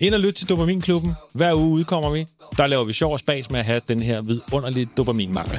Ind 0.00 0.14
og 0.14 0.20
lyt 0.20 0.34
til 0.34 0.48
Dopaminklubben. 0.48 1.12
Hver 1.34 1.54
uge 1.54 1.68
udkommer 1.68 2.10
vi. 2.10 2.26
Der 2.58 2.66
laver 2.66 2.84
vi 2.84 2.92
sjov 2.92 3.12
og 3.12 3.18
spas 3.18 3.50
med 3.50 3.58
at 3.58 3.64
have 3.64 3.80
den 3.88 4.00
her 4.00 4.22
vidunderlige 4.22 4.88
dopaminmangel. 4.96 5.58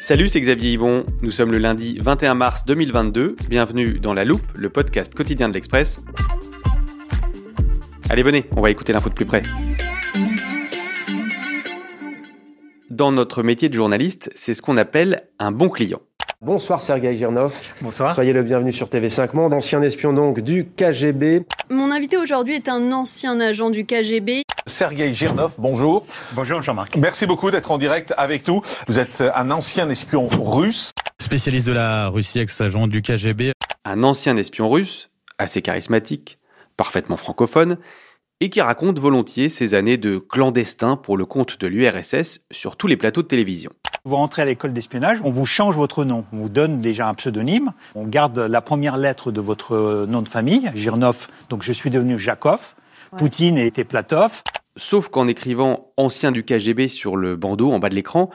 Salut, 0.00 0.28
c'est 0.28 0.42
Xavier 0.42 0.74
Yvon. 0.74 1.04
Nous 1.22 1.30
sommes 1.30 1.52
le 1.52 1.58
lundi 1.58 1.98
21 1.98 2.34
mars 2.34 2.64
2022. 2.66 3.36
Bienvenue 3.48 4.00
dans 4.00 4.12
La 4.12 4.24
Loupe, 4.24 4.52
le 4.54 4.68
podcast 4.68 5.14
quotidien 5.14 5.48
de 5.48 5.54
l'Express. 5.54 6.00
Allez, 8.10 8.22
venez, 8.22 8.44
on 8.56 8.60
va 8.60 8.70
écouter 8.70 8.92
l'info 8.92 9.08
de 9.08 9.14
plus 9.14 9.24
près. 9.24 9.42
Dans 12.94 13.10
notre 13.10 13.42
métier 13.42 13.68
de 13.68 13.74
journaliste, 13.74 14.30
c'est 14.36 14.54
ce 14.54 14.62
qu'on 14.62 14.76
appelle 14.76 15.24
un 15.40 15.50
bon 15.50 15.68
client. 15.68 15.98
Bonsoir 16.40 16.80
Sergei 16.80 17.16
Girnov. 17.16 17.52
Bonsoir. 17.80 18.14
Soyez 18.14 18.32
le 18.32 18.44
bienvenu 18.44 18.72
sur 18.72 18.86
TV5 18.86 19.34
Monde, 19.34 19.52
ancien 19.52 19.82
espion 19.82 20.12
donc 20.12 20.38
du 20.38 20.64
KGB. 20.76 21.44
Mon 21.70 21.90
invité 21.90 22.18
aujourd'hui 22.18 22.54
est 22.54 22.68
un 22.68 22.92
ancien 22.92 23.40
agent 23.40 23.70
du 23.70 23.84
KGB. 23.84 24.42
Sergei 24.68 25.12
Girnov, 25.12 25.56
bonjour. 25.58 26.06
Bonjour 26.34 26.62
Jean-Marc. 26.62 26.96
Merci 26.96 27.26
beaucoup 27.26 27.50
d'être 27.50 27.72
en 27.72 27.78
direct 27.78 28.14
avec 28.16 28.46
nous. 28.46 28.62
Vous 28.86 29.00
êtes 29.00 29.24
un 29.34 29.50
ancien 29.50 29.90
espion 29.90 30.28
russe. 30.28 30.92
Spécialiste 31.20 31.66
de 31.66 31.72
la 31.72 32.06
Russie, 32.10 32.38
ex-agent 32.38 32.86
du 32.86 33.02
KGB. 33.02 33.54
Un 33.84 34.04
ancien 34.04 34.36
espion 34.36 34.68
russe, 34.68 35.10
assez 35.38 35.62
charismatique, 35.62 36.38
parfaitement 36.76 37.16
francophone, 37.16 37.76
et 38.44 38.50
qui 38.50 38.60
raconte 38.60 38.98
volontiers 38.98 39.48
ses 39.48 39.72
années 39.72 39.96
de 39.96 40.18
clandestin 40.18 40.96
pour 40.98 41.16
le 41.16 41.24
compte 41.24 41.58
de 41.58 41.66
l'URSS 41.66 42.40
sur 42.50 42.76
tous 42.76 42.86
les 42.86 42.98
plateaux 42.98 43.22
de 43.22 43.26
télévision. 43.26 43.70
Vous 44.04 44.16
rentrez 44.16 44.42
à 44.42 44.44
l'école 44.44 44.74
d'espionnage, 44.74 45.16
on 45.24 45.30
vous 45.30 45.46
change 45.46 45.74
votre 45.76 46.04
nom. 46.04 46.26
On 46.30 46.36
vous 46.36 46.48
donne 46.50 46.82
déjà 46.82 47.08
un 47.08 47.14
pseudonyme. 47.14 47.72
On 47.94 48.04
garde 48.04 48.38
la 48.38 48.60
première 48.60 48.98
lettre 48.98 49.32
de 49.32 49.40
votre 49.40 50.04
nom 50.06 50.20
de 50.20 50.28
famille, 50.28 50.70
Girnov. 50.74 51.28
Donc 51.48 51.62
je 51.62 51.72
suis 51.72 51.88
devenu 51.88 52.18
Jakov. 52.18 52.74
Poutine 53.16 53.56
était 53.56 53.84
Platov. 53.84 54.42
Sauf 54.76 55.08
qu'en 55.08 55.26
écrivant 55.26 55.94
ancien 55.96 56.30
du 56.30 56.44
KGB 56.44 56.88
sur 56.88 57.16
le 57.16 57.36
bandeau 57.36 57.72
en 57.72 57.78
bas 57.78 57.88
de 57.88 57.94
l'écran, 57.94 58.28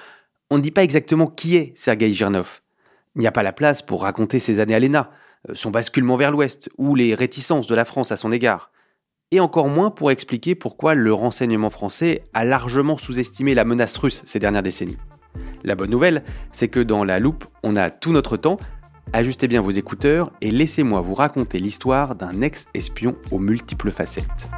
on 0.49 0.57
ne 0.57 0.63
dit 0.63 0.71
pas 0.71 0.81
exactement 0.81 1.27
qui 1.27 1.55
est 1.55 1.71
Sergei 1.77 2.11
Girnov. 2.11 2.61
Il 3.15 3.21
n'y 3.21 3.27
a 3.27 3.31
pas 3.31 3.43
la 3.43 3.53
place 3.53 3.83
pour 3.83 4.01
raconter 4.01 4.39
ses 4.39 4.59
années 4.59 4.73
à 4.73 4.79
l'ENA, 4.79 5.11
son 5.53 5.69
basculement 5.69 6.17
vers 6.17 6.31
l'Ouest 6.31 6.71
ou 6.79 6.95
les 6.95 7.13
réticences 7.13 7.67
de 7.67 7.75
la 7.75 7.85
France 7.85 8.11
à 8.11 8.17
son 8.17 8.31
égard. 8.31 8.71
Et 9.31 9.39
encore 9.39 9.67
moins 9.67 9.91
pour 9.91 10.09
expliquer 10.09 10.55
pourquoi 10.55 10.95
le 10.95 11.13
renseignement 11.13 11.69
français 11.69 12.23
a 12.33 12.45
largement 12.45 12.97
sous-estimé 12.97 13.53
la 13.53 13.63
menace 13.63 13.95
russe 13.97 14.23
ces 14.25 14.39
dernières 14.39 14.63
décennies. 14.63 14.97
La 15.63 15.75
bonne 15.75 15.91
nouvelle, 15.91 16.23
c'est 16.51 16.67
que 16.67 16.79
dans 16.79 17.03
la 17.03 17.19
loupe, 17.19 17.45
on 17.61 17.75
a 17.75 17.91
tout 17.91 18.11
notre 18.11 18.37
temps. 18.37 18.57
Ajustez 19.13 19.47
bien 19.47 19.61
vos 19.61 19.69
écouteurs 19.69 20.31
et 20.41 20.49
laissez-moi 20.49 21.01
vous 21.01 21.13
raconter 21.13 21.59
l'histoire 21.59 22.15
d'un 22.15 22.41
ex-espion 22.41 23.15
aux 23.29 23.37
multiples 23.37 23.91
facettes. 23.91 24.49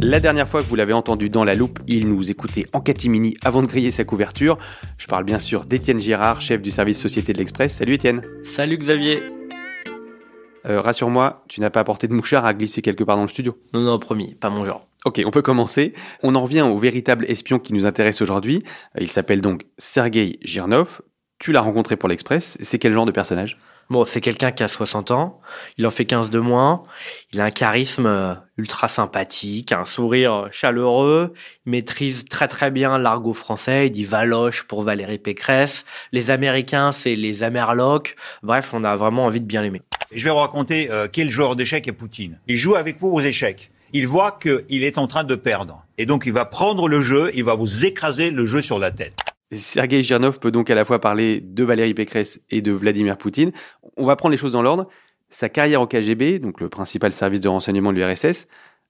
La 0.00 0.20
dernière 0.20 0.46
fois 0.46 0.62
que 0.62 0.66
vous 0.66 0.76
l'avez 0.76 0.92
entendu 0.92 1.30
dans 1.30 1.42
la 1.42 1.56
loupe, 1.56 1.80
il 1.88 2.08
nous 2.08 2.30
écoutait 2.30 2.66
en 2.74 2.80
catimini 2.80 3.36
avant 3.44 3.62
de 3.62 3.66
griller 3.66 3.90
sa 3.90 4.04
couverture. 4.04 4.56
Je 4.98 5.08
parle 5.08 5.24
bien 5.24 5.40
sûr 5.40 5.64
d'Étienne 5.64 5.98
Girard, 5.98 6.40
chef 6.40 6.62
du 6.62 6.70
service 6.70 7.00
Société 7.00 7.32
de 7.32 7.38
l'Express. 7.38 7.74
Salut 7.74 7.94
Étienne. 7.94 8.22
Salut 8.44 8.76
Xavier. 8.76 9.35
Euh, 10.68 10.80
Rassure-moi, 10.80 11.44
tu 11.48 11.60
n'as 11.60 11.70
pas 11.70 11.80
apporté 11.80 12.08
de 12.08 12.12
mouchard 12.12 12.44
à 12.44 12.54
glisser 12.54 12.82
quelque 12.82 13.04
part 13.04 13.16
dans 13.16 13.22
le 13.22 13.28
studio. 13.28 13.56
Non, 13.72 13.80
non, 13.80 13.98
promis, 13.98 14.34
pas 14.34 14.50
mon 14.50 14.64
genre. 14.64 14.86
Ok, 15.04 15.22
on 15.24 15.30
peut 15.30 15.42
commencer. 15.42 15.92
On 16.22 16.34
en 16.34 16.42
revient 16.42 16.62
au 16.62 16.78
véritable 16.78 17.24
espion 17.28 17.58
qui 17.58 17.72
nous 17.72 17.86
intéresse 17.86 18.22
aujourd'hui. 18.22 18.62
Il 18.98 19.08
s'appelle 19.08 19.40
donc 19.40 19.62
Sergei 19.78 20.38
Girnov. 20.42 21.00
Tu 21.38 21.52
l'as 21.52 21.60
rencontré 21.60 21.96
pour 21.96 22.08
l'Express. 22.08 22.58
C'est 22.60 22.78
quel 22.78 22.92
genre 22.92 23.06
de 23.06 23.12
personnage? 23.12 23.58
Bon, 23.88 24.04
c'est 24.04 24.20
quelqu'un 24.20 24.50
qui 24.50 24.64
a 24.64 24.68
60 24.68 25.12
ans, 25.12 25.40
il 25.78 25.86
en 25.86 25.92
fait 25.92 26.06
15 26.06 26.28
de 26.28 26.40
moins, 26.40 26.82
il 27.32 27.40
a 27.40 27.44
un 27.44 27.50
charisme 27.52 28.06
euh, 28.06 28.34
ultra 28.56 28.88
sympathique, 28.88 29.70
un 29.70 29.84
sourire 29.84 30.48
chaleureux, 30.50 31.32
il 31.66 31.70
maîtrise 31.70 32.24
très 32.24 32.48
très 32.48 32.72
bien 32.72 32.98
l'argot 32.98 33.32
français, 33.32 33.86
il 33.86 33.90
dit 33.90 34.02
Valoche 34.02 34.64
pour 34.64 34.82
Valérie 34.82 35.18
Pécresse, 35.18 35.84
les 36.10 36.32
Américains 36.32 36.90
c'est 36.90 37.14
les 37.14 37.44
Amerlocs, 37.44 38.16
bref, 38.42 38.74
on 38.74 38.82
a 38.82 38.96
vraiment 38.96 39.26
envie 39.26 39.40
de 39.40 39.46
bien 39.46 39.62
l'aimer. 39.62 39.82
Je 40.12 40.22
vais 40.22 40.30
vous 40.30 40.36
raconter 40.36 40.90
euh, 40.90 41.08
quel 41.10 41.28
joueur 41.28 41.56
d'échecs 41.56 41.88
est 41.88 41.92
Poutine. 41.92 42.40
Il 42.46 42.56
joue 42.56 42.76
avec 42.76 43.00
vous 43.00 43.08
aux 43.08 43.20
échecs. 43.20 43.70
Il 43.92 44.06
voit 44.06 44.38
qu'il 44.40 44.84
est 44.84 44.98
en 44.98 45.06
train 45.06 45.24
de 45.24 45.34
perdre. 45.34 45.84
Et 45.98 46.06
donc 46.06 46.24
il 46.26 46.32
va 46.32 46.44
prendre 46.44 46.88
le 46.88 47.00
jeu, 47.00 47.30
il 47.34 47.44
va 47.44 47.54
vous 47.54 47.84
écraser 47.86 48.30
le 48.30 48.46
jeu 48.46 48.62
sur 48.62 48.78
la 48.78 48.90
tête. 48.90 49.18
Sergei 49.52 50.02
Girnov 50.02 50.38
peut 50.38 50.50
donc 50.50 50.70
à 50.70 50.74
la 50.74 50.84
fois 50.84 51.00
parler 51.00 51.40
de 51.40 51.64
Valérie 51.64 51.94
Pécresse 51.94 52.40
et 52.50 52.62
de 52.62 52.72
Vladimir 52.72 53.16
Poutine. 53.16 53.52
On 53.96 54.04
va 54.04 54.16
prendre 54.16 54.32
les 54.32 54.36
choses 54.36 54.52
dans 54.52 54.62
l'ordre. 54.62 54.88
Sa 55.28 55.48
carrière 55.48 55.80
au 55.80 55.86
KGB, 55.86 56.38
donc 56.38 56.60
le 56.60 56.68
principal 56.68 57.12
service 57.12 57.40
de 57.40 57.48
renseignement 57.48 57.92
de 57.92 57.98
l'URSS, 57.98 58.48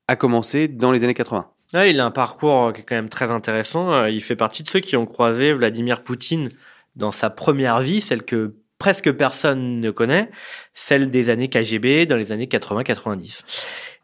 a 0.09 0.16
commencé 0.16 0.69
dans 0.69 0.93
les 0.93 1.05
années 1.05 1.15
80. 1.15 1.47
Ouais, 1.75 1.91
il 1.91 2.00
a 2.00 2.05
un 2.05 2.10
parcours 2.10 2.72
qui 2.72 2.82
est 2.82 2.84
quand 2.84 2.94
même 2.94 3.09
très 3.09 3.31
intéressant. 3.31 4.06
Il 4.06 4.22
fait 4.22 4.37
partie 4.37 4.62
de 4.62 4.69
ceux 4.69 4.81
qui 4.81 4.97
ont 4.97 5.06
croisé 5.06 5.53
Vladimir 5.53 6.03
Poutine 6.03 6.50
dans 6.94 7.12
sa 7.12 7.31
première 7.31 7.81
vie, 7.81 8.00
celle 8.00 8.22
que 8.22 8.55
presque 8.87 9.11
personne 9.11 9.81
ne 9.81 9.91
connaît, 9.91 10.31
celle 10.73 11.11
des 11.11 11.29
années 11.29 11.49
KGB 11.49 12.07
dans 12.07 12.15
les 12.15 12.31
années 12.31 12.47
80-90. 12.47 13.41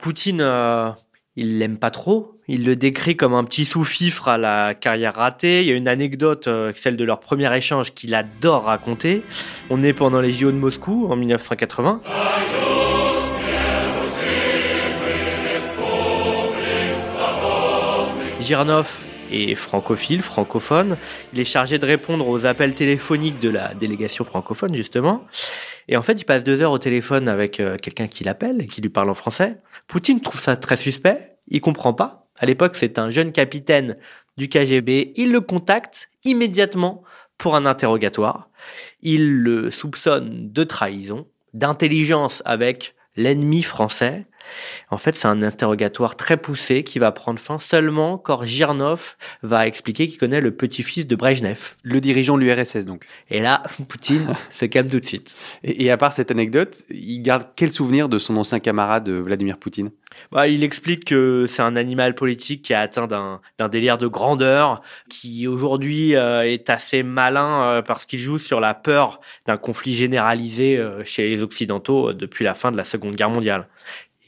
Poutine, 0.01 0.41
euh, 0.41 0.91
il 1.37 1.61
l'aime 1.61 1.79
pas 1.79 1.93
trop. 1.93 2.41
Il 2.49 2.65
le 2.65 2.75
décrit 2.75 3.17
comme 3.17 3.33
un 3.33 3.45
petit 3.45 3.65
sous-fifre 3.65 4.27
à 4.27 4.39
la 4.39 4.75
carrière 4.75 5.15
ratée. 5.15 5.61
Il 5.61 5.69
y 5.69 5.71
a 5.71 5.77
une 5.77 5.87
anecdote, 5.87 6.49
euh, 6.49 6.73
celle 6.75 6.97
de 6.97 7.05
leur 7.05 7.21
premier 7.21 7.57
échange, 7.57 7.95
qu'il 7.95 8.13
adore 8.13 8.65
raconter. 8.65 9.23
On 9.71 9.85
est 9.85 9.93
pendant 9.93 10.21
les 10.21 10.33
JO 10.33 10.51
de 10.51 10.57
Moscou 10.57 11.07
en 11.09 11.15
1980. 11.15 12.01
Girnov 18.41 19.07
est 19.33 19.55
francophile, 19.55 20.23
francophone. 20.23 20.97
Il 21.33 21.41
est 21.41 21.45
chargé 21.45 21.79
de 21.79 21.87
répondre 21.87 22.29
aux 22.29 22.47
appels 22.47 22.75
téléphoniques 22.75 23.39
de 23.39 23.49
la 23.49 23.75
délégation 23.75 24.25
francophone, 24.25 24.75
justement. 24.75 25.25
Et 25.89 25.97
en 25.97 26.03
fait, 26.03 26.15
il 26.15 26.25
passe 26.25 26.45
deux 26.45 26.61
heures 26.63 26.73
au 26.73 26.79
téléphone 26.79 27.29
avec 27.29 27.61
euh, 27.61 27.77
quelqu'un 27.77 28.07
qui 28.07 28.25
l'appelle 28.25 28.63
et 28.63 28.67
qui 28.67 28.81
lui 28.81 28.89
parle 28.89 29.11
en 29.11 29.15
français. 29.15 29.59
Poutine 29.87 30.21
trouve 30.21 30.41
ça 30.41 30.57
très 30.57 30.77
suspect. 30.77 31.37
Il 31.49 31.61
comprend 31.61 31.93
pas. 31.93 32.29
À 32.39 32.47
l'époque, 32.47 32.77
c'est 32.77 32.99
un 32.99 33.11
jeune 33.11 33.33
capitaine 33.33 33.97
du 34.37 34.49
KGB. 34.49 35.13
Il 35.17 35.33
le 35.33 35.41
contacte 35.41 36.11
immédiatement 36.25 37.03
pour 37.39 37.57
un 37.57 37.67
interrogatoire. 37.67 38.49
Il 39.03 39.39
le 39.39 39.71
soupçonne 39.71 40.53
de 40.53 40.65
trahison, 40.65 41.27
d'intelligence 41.55 42.43
avec 42.45 42.95
l'ennemi 43.17 43.63
français. 43.63 44.27
En 44.91 44.99
fait, 44.99 45.17
c'est 45.17 45.29
un 45.29 45.43
interrogatoire 45.43 46.17
très 46.17 46.37
poussé 46.37 46.85
qui 46.85 46.99
va 46.99 47.13
prendre 47.13 47.39
fin 47.39 47.61
seulement 47.61 48.19
quand 48.19 48.45
Girnov 48.45 49.17
va 49.43 49.67
expliquer 49.67 50.09
qu'il 50.09 50.19
connaît 50.19 50.41
le 50.41 50.51
petit-fils 50.51 51.07
de 51.07 51.17
Brejnev. 51.17 51.75
Le 51.83 52.01
dirigeant 52.01 52.37
de 52.37 52.43
l'URSS, 52.43 52.85
donc. 52.85 53.05
Et 53.31 53.41
là, 53.41 53.63
Poutine 53.89 54.35
se 54.51 54.65
calme 54.67 54.89
tout 54.89 55.01
de 55.01 55.07
suite. 55.07 55.37
Et, 55.65 55.85
et 55.85 55.91
à 55.91 55.97
part 55.97 56.13
cette 56.13 56.31
anecdote, 56.31 56.83
il 56.91 57.21
garde 57.21 57.49
quel 57.57 57.73
souvenir 57.73 58.09
de 58.09 58.19
son 58.19 58.37
ancien 58.37 58.61
camarade 58.61 59.09
euh, 59.09 59.21
Vladimir 59.21 59.59
Poutine? 59.59 59.91
Bah, 60.31 60.49
il 60.49 60.65
explique 60.65 61.05
que 61.05 61.47
c'est 61.49 61.63
un 61.63 61.77
animal 61.77 62.15
politique 62.15 62.63
qui 62.63 62.75
a 62.75 62.81
atteint 62.81 63.07
d'un 63.07 63.69
délire 63.69 63.99
de 63.99 64.07
grandeur, 64.07 64.83
qui 65.09 65.47
aujourd'hui 65.47 66.17
euh, 66.17 66.43
est 66.43 66.71
assez 66.71 67.03
malin 67.03 67.63
euh, 67.63 67.83
parce 67.83 68.07
qu'il 68.07 68.19
joue 68.19 68.39
sur 68.39 68.61
la 68.61 68.75
peur 68.75 69.21
d'un 69.47 69.57
conflit 69.57 69.95
généralisé 69.95 70.77
euh, 70.77 71.05
chez 71.05 71.29
les 71.29 71.43
Occidentaux 71.43 72.13
depuis 72.13 72.45
la 72.45 72.55
fin 72.55 72.73
de 72.73 72.77
la 72.77 72.85
Seconde 72.85 73.15
Guerre 73.15 73.31
mondiale. 73.31 73.67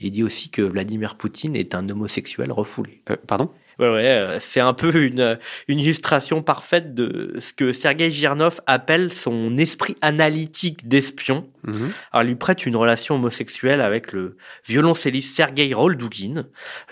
Il 0.04 0.10
dit 0.10 0.22
aussi 0.22 0.50
que 0.50 0.60
Vladimir 0.60 1.16
Poutine 1.16 1.56
est 1.56 1.74
un 1.74 1.88
homosexuel 1.88 2.52
refoulé. 2.52 3.00
Euh, 3.10 3.16
Pardon? 3.26 3.48
Ouais, 3.80 3.88
ouais, 3.90 4.04
euh, 4.06 4.38
c'est 4.38 4.60
un 4.60 4.72
peu 4.74 4.94
une, 5.04 5.36
une 5.66 5.78
illustration 5.80 6.42
parfaite 6.42 6.94
de 6.94 7.34
ce 7.40 7.52
que 7.52 7.72
Sergei 7.72 8.08
Girnov 8.10 8.60
appelle 8.66 9.12
son 9.12 9.56
esprit 9.56 9.96
analytique 10.00 10.86
d'espion. 10.86 11.48
Mhm. 11.66 11.90
Alors, 12.12 12.22
il 12.24 12.28
lui 12.28 12.34
prête 12.36 12.66
une 12.66 12.76
relation 12.76 13.16
homosexuelle 13.16 13.80
avec 13.80 14.12
le 14.12 14.36
violoncelliste 14.68 15.34
Sergei 15.34 15.72
Roldugin, 15.74 16.44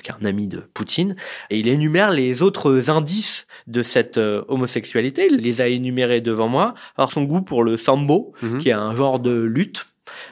qui 0.03 0.11
est 0.11 0.15
un 0.21 0.25
ami 0.25 0.49
de 0.49 0.65
Poutine, 0.75 1.15
et 1.51 1.59
il 1.61 1.69
énumère 1.69 2.11
les 2.11 2.43
autres 2.43 2.91
indices 2.91 3.47
de 3.69 3.83
cette 3.83 4.19
euh, 4.19 4.43
homosexualité. 4.49 5.29
Il 5.31 5.37
les 5.37 5.61
a 5.61 5.69
énumérés 5.69 6.21
devant 6.21 6.49
moi. 6.49 6.75
Alors, 6.97 7.13
son 7.13 7.23
goût 7.23 7.43
pour 7.43 7.63
le 7.63 7.77
sambo, 7.77 8.33
Mhm. 8.43 8.59
qui 8.59 8.71
est 8.71 8.73
un 8.73 8.95
genre 8.97 9.21
de 9.21 9.41
lutte, 9.41 9.87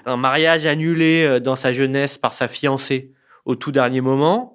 un 0.06 0.16
mariage 0.16 0.66
annulé 0.66 1.24
euh, 1.24 1.40
dans 1.40 1.56
sa 1.56 1.72
jeunesse 1.72 2.18
par 2.18 2.32
sa 2.32 2.48
fiancée 2.48 3.12
au 3.44 3.56
tout 3.56 3.72
dernier 3.72 4.00
moment. 4.00 4.54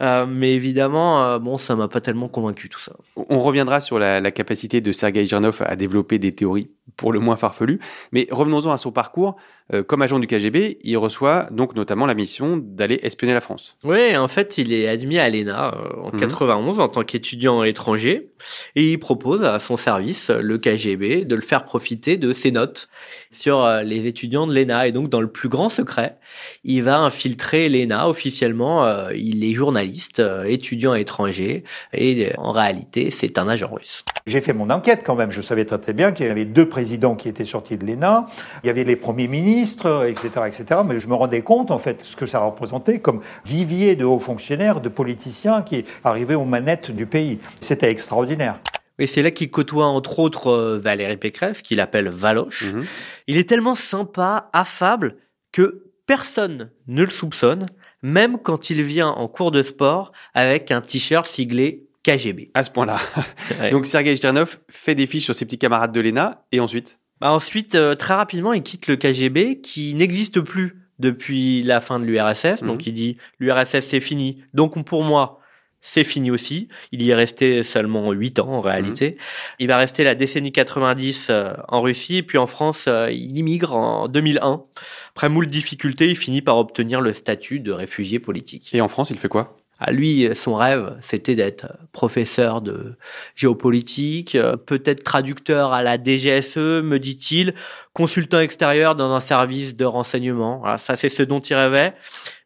Euh, 0.00 0.26
mais 0.26 0.54
évidemment, 0.54 1.24
euh, 1.24 1.38
bon, 1.38 1.56
ça 1.56 1.76
m'a 1.76 1.88
pas 1.88 2.00
tellement 2.00 2.28
convaincu 2.28 2.68
tout 2.68 2.80
ça. 2.80 2.92
On 3.16 3.38
reviendra 3.38 3.80
sur 3.80 3.98
la, 3.98 4.20
la 4.20 4.30
capacité 4.32 4.80
de 4.80 4.90
Sergei 4.90 5.24
Girnov 5.24 5.62
à 5.64 5.76
développer 5.76 6.18
des 6.18 6.32
théories 6.32 6.70
pour 6.96 7.12
le 7.12 7.18
moins 7.20 7.36
farfelues. 7.36 7.80
Mais 8.12 8.26
revenons-en 8.30 8.70
à 8.70 8.78
son 8.78 8.92
parcours. 8.92 9.36
Euh, 9.72 9.82
comme 9.82 10.02
agent 10.02 10.18
du 10.18 10.26
KGB, 10.26 10.78
il 10.84 10.96
reçoit 10.98 11.48
donc 11.50 11.74
notamment 11.74 12.04
la 12.04 12.12
mission 12.12 12.58
d'aller 12.62 13.00
espionner 13.02 13.32
la 13.32 13.40
France. 13.40 13.78
Oui, 13.82 14.14
en 14.14 14.28
fait, 14.28 14.58
il 14.58 14.74
est 14.74 14.86
admis 14.88 15.18
à 15.18 15.30
l'ENA 15.30 15.68
euh, 15.74 16.02
en 16.02 16.10
Mhm. 16.12 16.20
91 16.20 16.80
en 16.80 16.88
tant 16.88 17.02
qu'étudiant 17.02 17.62
étranger 17.64 18.28
et 18.76 18.92
il 18.92 18.98
propose 18.98 19.42
à 19.42 19.58
son 19.60 19.78
service, 19.78 20.28
le 20.28 20.58
KGB, 20.58 21.24
de 21.24 21.34
le 21.34 21.40
faire 21.40 21.64
profiter 21.64 22.18
de 22.18 22.34
ses 22.34 22.50
notes 22.50 22.90
sur 23.30 23.64
euh, 23.64 23.82
les 23.82 24.06
étudiants 24.06 24.46
de 24.46 24.54
l'ENA. 24.54 24.86
Et 24.88 24.92
donc, 24.92 25.08
dans 25.08 25.22
le 25.22 25.28
plus 25.28 25.48
grand 25.48 25.70
secret, 25.70 26.18
il 26.64 26.82
va 26.82 26.98
infiltrer 27.00 27.70
l'ENA 27.70 28.06
officiellement. 28.06 28.84
euh, 28.84 29.10
il 29.16 29.42
est 29.50 29.54
journaliste, 29.54 30.20
euh, 30.20 30.44
étudiant 30.44 30.92
étranger 30.94 31.64
et 31.94 32.26
euh, 32.26 32.30
en 32.36 32.50
réalité, 32.52 33.10
c'est 33.10 33.38
un 33.38 33.48
agent 33.48 33.70
russe. 33.72 34.04
J'ai 34.26 34.42
fait 34.42 34.52
mon 34.52 34.68
enquête 34.68 35.02
quand 35.06 35.14
même. 35.14 35.30
Je 35.30 35.40
savais 35.40 35.64
très 35.64 35.78
très 35.78 35.92
bien 35.94 36.12
qu'il 36.12 36.26
y 36.26 36.28
avait 36.30 36.44
deux 36.44 36.68
présidents 36.74 37.14
qui 37.14 37.28
étaient 37.28 37.44
sortis 37.44 37.76
de 37.76 37.86
l'ENA. 37.86 38.26
Il 38.64 38.66
y 38.66 38.70
avait 38.70 38.82
les 38.82 38.96
premiers 38.96 39.28
ministres, 39.28 40.08
etc., 40.08 40.28
etc. 40.48 40.80
Mais 40.84 40.98
je 40.98 41.06
me 41.06 41.14
rendais 41.14 41.42
compte, 41.42 41.70
en 41.70 41.78
fait, 41.78 42.04
ce 42.04 42.16
que 42.16 42.26
ça 42.26 42.40
représentait 42.40 42.98
comme 42.98 43.20
vivier 43.46 43.94
de 43.94 44.04
hauts 44.04 44.18
fonctionnaires, 44.18 44.80
de 44.80 44.88
politiciens 44.88 45.62
qui 45.62 45.84
arrivaient 46.02 46.34
aux 46.34 46.44
manettes 46.44 46.90
du 46.90 47.06
pays. 47.06 47.38
C'était 47.60 47.92
extraordinaire. 47.92 48.58
Et 48.98 49.06
c'est 49.06 49.22
là 49.22 49.30
qu'il 49.30 49.52
côtoie 49.52 49.86
entre 49.86 50.18
autres 50.18 50.48
euh, 50.48 50.76
Valérie 50.76 51.16
Pécresse, 51.16 51.62
qu'il 51.62 51.80
appelle 51.80 52.08
Valoche. 52.08 52.72
Mhm. 52.72 52.84
Il 53.28 53.36
est 53.36 53.48
tellement 53.48 53.76
sympa, 53.76 54.48
affable, 54.52 55.14
que 55.52 55.92
personne 56.06 56.72
ne 56.88 57.04
le 57.04 57.10
soupçonne, 57.10 57.66
même 58.02 58.36
quand 58.36 58.68
il 58.68 58.82
vient 58.82 59.10
en 59.10 59.28
cours 59.28 59.52
de 59.52 59.62
sport 59.62 60.10
avec 60.34 60.72
un 60.72 60.80
t-shirt 60.80 61.28
siglé 61.28 61.83
KGB. 62.04 62.50
À 62.54 62.62
ce 62.62 62.70
point-là. 62.70 62.98
Donc 63.72 63.86
Sergei 63.86 64.14
Girnov 64.14 64.58
fait 64.68 64.94
des 64.94 65.06
fiches 65.06 65.24
sur 65.24 65.34
ses 65.34 65.44
petits 65.44 65.58
camarades 65.58 65.92
de 65.92 66.00
l'ENA 66.00 66.44
et 66.52 66.60
ensuite? 66.60 67.00
Bah, 67.20 67.32
ensuite, 67.32 67.74
euh, 67.74 67.94
très 67.94 68.14
rapidement, 68.14 68.52
il 68.52 68.62
quitte 68.62 68.86
le 68.86 68.96
KGB 68.96 69.60
qui 69.60 69.94
n'existe 69.94 70.40
plus 70.40 70.84
depuis 70.98 71.62
la 71.62 71.80
fin 71.80 71.98
de 71.98 72.04
l'URSS. 72.04 72.62
Mhm. 72.62 72.68
Donc 72.68 72.86
il 72.86 72.92
dit 72.92 73.16
l'URSS 73.40 73.86
c'est 73.86 74.00
fini. 74.00 74.44
Donc 74.52 74.84
pour 74.84 75.02
moi, 75.02 75.40
c'est 75.80 76.04
fini 76.04 76.30
aussi. 76.30 76.68
Il 76.92 77.02
y 77.02 77.10
est 77.10 77.14
resté 77.14 77.62
seulement 77.62 78.10
8 78.10 78.40
ans 78.40 78.48
en 78.48 78.60
réalité. 78.60 79.18
Il 79.58 79.68
va 79.68 79.76
rester 79.76 80.02
la 80.02 80.14
décennie 80.14 80.50
90 80.50 81.28
euh, 81.30 81.52
en 81.68 81.80
Russie 81.80 82.16
et 82.16 82.22
puis 82.22 82.38
en 82.38 82.46
France, 82.46 82.86
euh, 82.88 83.10
il 83.10 83.38
immigre 83.38 83.74
en 83.74 84.08
2001. 84.08 84.64
Après 85.10 85.28
moult 85.28 85.48
difficultés, 85.48 86.08
il 86.08 86.16
finit 86.16 86.40
par 86.40 86.56
obtenir 86.56 87.00
le 87.00 87.12
statut 87.12 87.60
de 87.60 87.70
réfugié 87.70 88.18
politique. 88.18 88.74
et 88.74 88.80
en 88.80 88.88
France, 88.88 89.10
il 89.10 89.18
fait 89.18 89.28
quoi? 89.28 89.56
À 89.80 89.90
lui, 89.90 90.28
son 90.34 90.54
rêve, 90.54 90.96
c'était 91.00 91.34
d'être 91.34 91.66
professeur 91.92 92.60
de 92.60 92.96
géopolitique, 93.34 94.34
euh, 94.34 94.56
peut-être 94.56 95.02
traducteur 95.02 95.72
à 95.72 95.82
la 95.82 95.98
DGSE, 95.98 96.56
me 96.56 96.98
dit-il, 96.98 97.54
consultant 97.92 98.40
extérieur 98.40 98.94
dans 98.94 99.12
un 99.12 99.20
service 99.20 99.74
de 99.74 99.84
renseignement. 99.84 100.64
Ça, 100.78 100.96
c'est 100.96 101.08
ce 101.08 101.22
dont 101.22 101.40
il 101.40 101.54
rêvait. 101.54 101.94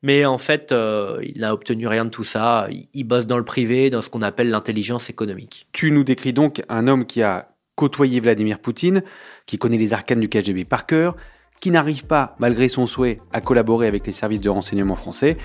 Mais 0.03 0.25
en 0.25 0.39
fait, 0.39 0.73
euh, 0.73 1.19
il 1.23 1.41
n'a 1.41 1.53
obtenu 1.53 1.87
rien 1.87 2.05
de 2.05 2.11
tout 2.11 2.25
ça. 2.25 2.67
Il, 2.71 2.87
il 2.95 3.05
bosse 3.05 3.27
dans 3.27 3.39
le 3.39 3.45
privé, 3.45 3.91
dans 3.91 4.01
ce 4.01 4.09
qu'on 4.09 4.23
appelle 4.23 4.51
l'intelligence 4.51 5.11
économique. 5.11 5.67
Tu 5.73 5.91
nous 5.91 6.05
décris 6.05 6.33
donc 6.33 6.63
un 6.69 6.89
homme 6.89 7.05
qui 7.05 7.23
a 7.23 7.49
côtoyé 7.79 8.19
Vladimir 8.21 8.59
Poutine, 8.59 9.03
qui 9.47 9.57
connaît 9.57 9.77
les 9.77 9.95
arcanes 9.95 10.21
du 10.21 10.29
KGB 10.29 10.65
par 10.65 10.87
cœur, 10.87 11.15
qui 11.61 11.71
n'arrive 11.71 12.05
pas, 12.05 12.35
malgré 12.39 12.69
son 12.69 12.87
souhait, 12.87 13.21
à 13.33 13.41
collaborer 13.41 13.87
avec 13.87 14.07
les 14.07 14.13
services 14.13 14.41
de 14.41 14.49
renseignement 14.49 14.97
français. 14.97 15.37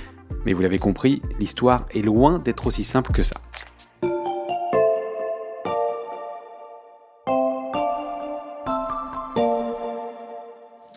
Mais 0.46 0.54
vous 0.54 0.62
l'avez 0.62 0.80
compris, 0.80 1.22
l'histoire 1.40 1.86
est 1.94 2.02
loin 2.02 2.40
d'être 2.40 2.68
aussi 2.68 2.84
simple 2.84 3.12
que 3.12 3.24
ça. 3.24 3.36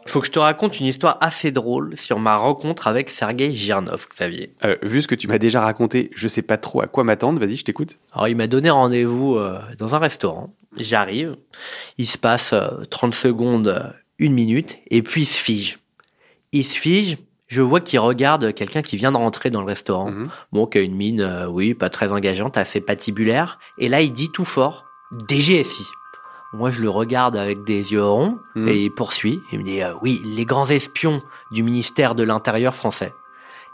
Faut 0.06 0.20
que 0.20 0.26
je 0.26 0.32
te 0.32 0.38
raconte 0.38 0.80
une 0.80 0.86
histoire 0.86 1.18
assez 1.20 1.50
drôle 1.50 1.96
sur 1.96 2.18
ma 2.18 2.36
rencontre 2.36 2.88
avec 2.88 3.10
Sergei 3.10 3.52
Girnov, 3.52 4.06
Xavier. 4.08 4.54
Euh, 4.64 4.76
vu 4.82 5.02
ce 5.02 5.08
que 5.08 5.14
tu 5.14 5.28
m'as 5.28 5.38
déjà 5.38 5.60
raconté, 5.60 6.10
je 6.14 6.26
sais 6.26 6.42
pas 6.42 6.56
trop 6.56 6.80
à 6.80 6.86
quoi 6.86 7.04
m'attendre. 7.04 7.38
Vas-y, 7.38 7.56
je 7.56 7.64
t'écoute. 7.64 7.98
Alors, 8.12 8.28
il 8.28 8.36
m'a 8.36 8.46
donné 8.46 8.70
rendez-vous 8.70 9.36
euh, 9.36 9.58
dans 9.78 9.94
un 9.94 9.98
restaurant. 9.98 10.54
J'arrive, 10.78 11.36
il 11.98 12.06
se 12.06 12.18
passe 12.18 12.52
euh, 12.52 12.84
30 12.90 13.14
secondes, 13.14 13.68
euh, 13.68 13.90
une 14.18 14.34
minute, 14.34 14.78
et 14.90 15.02
puis 15.02 15.22
il 15.22 15.26
se 15.26 15.38
fige. 15.38 15.78
Il 16.52 16.64
se 16.64 16.78
fige, 16.78 17.16
je 17.46 17.62
vois 17.62 17.80
qu'il 17.80 17.98
regarde 18.00 18.52
quelqu'un 18.54 18.82
qui 18.82 18.96
vient 18.96 19.12
de 19.12 19.16
rentrer 19.16 19.50
dans 19.50 19.60
le 19.60 19.66
restaurant. 19.66 20.10
Mhm. 20.10 20.28
Bon, 20.52 20.66
qui 20.66 20.78
a 20.78 20.80
une 20.82 20.96
mine, 20.96 21.20
euh, 21.20 21.46
oui, 21.46 21.74
pas 21.74 21.90
très 21.90 22.10
engageante, 22.12 22.56
assez 22.56 22.80
patibulaire. 22.80 23.58
Et 23.78 23.88
là, 23.88 24.00
il 24.00 24.12
dit 24.12 24.30
tout 24.30 24.44
fort, 24.44 24.84
DGSI. 25.28 25.86
Moi, 26.52 26.70
je 26.70 26.80
le 26.80 26.88
regarde 26.90 27.36
avec 27.36 27.64
des 27.64 27.92
yeux 27.92 28.04
ronds, 28.04 28.38
Mhm. 28.54 28.68
et 28.68 28.76
il 28.84 28.90
poursuit. 28.90 29.40
Il 29.52 29.58
me 29.60 29.64
dit, 29.64 29.82
euh, 29.82 29.92
oui, 30.02 30.22
les 30.24 30.44
grands 30.44 30.66
espions 30.66 31.22
du 31.50 31.62
ministère 31.62 32.14
de 32.14 32.22
l'Intérieur 32.22 32.74
français. 32.74 33.14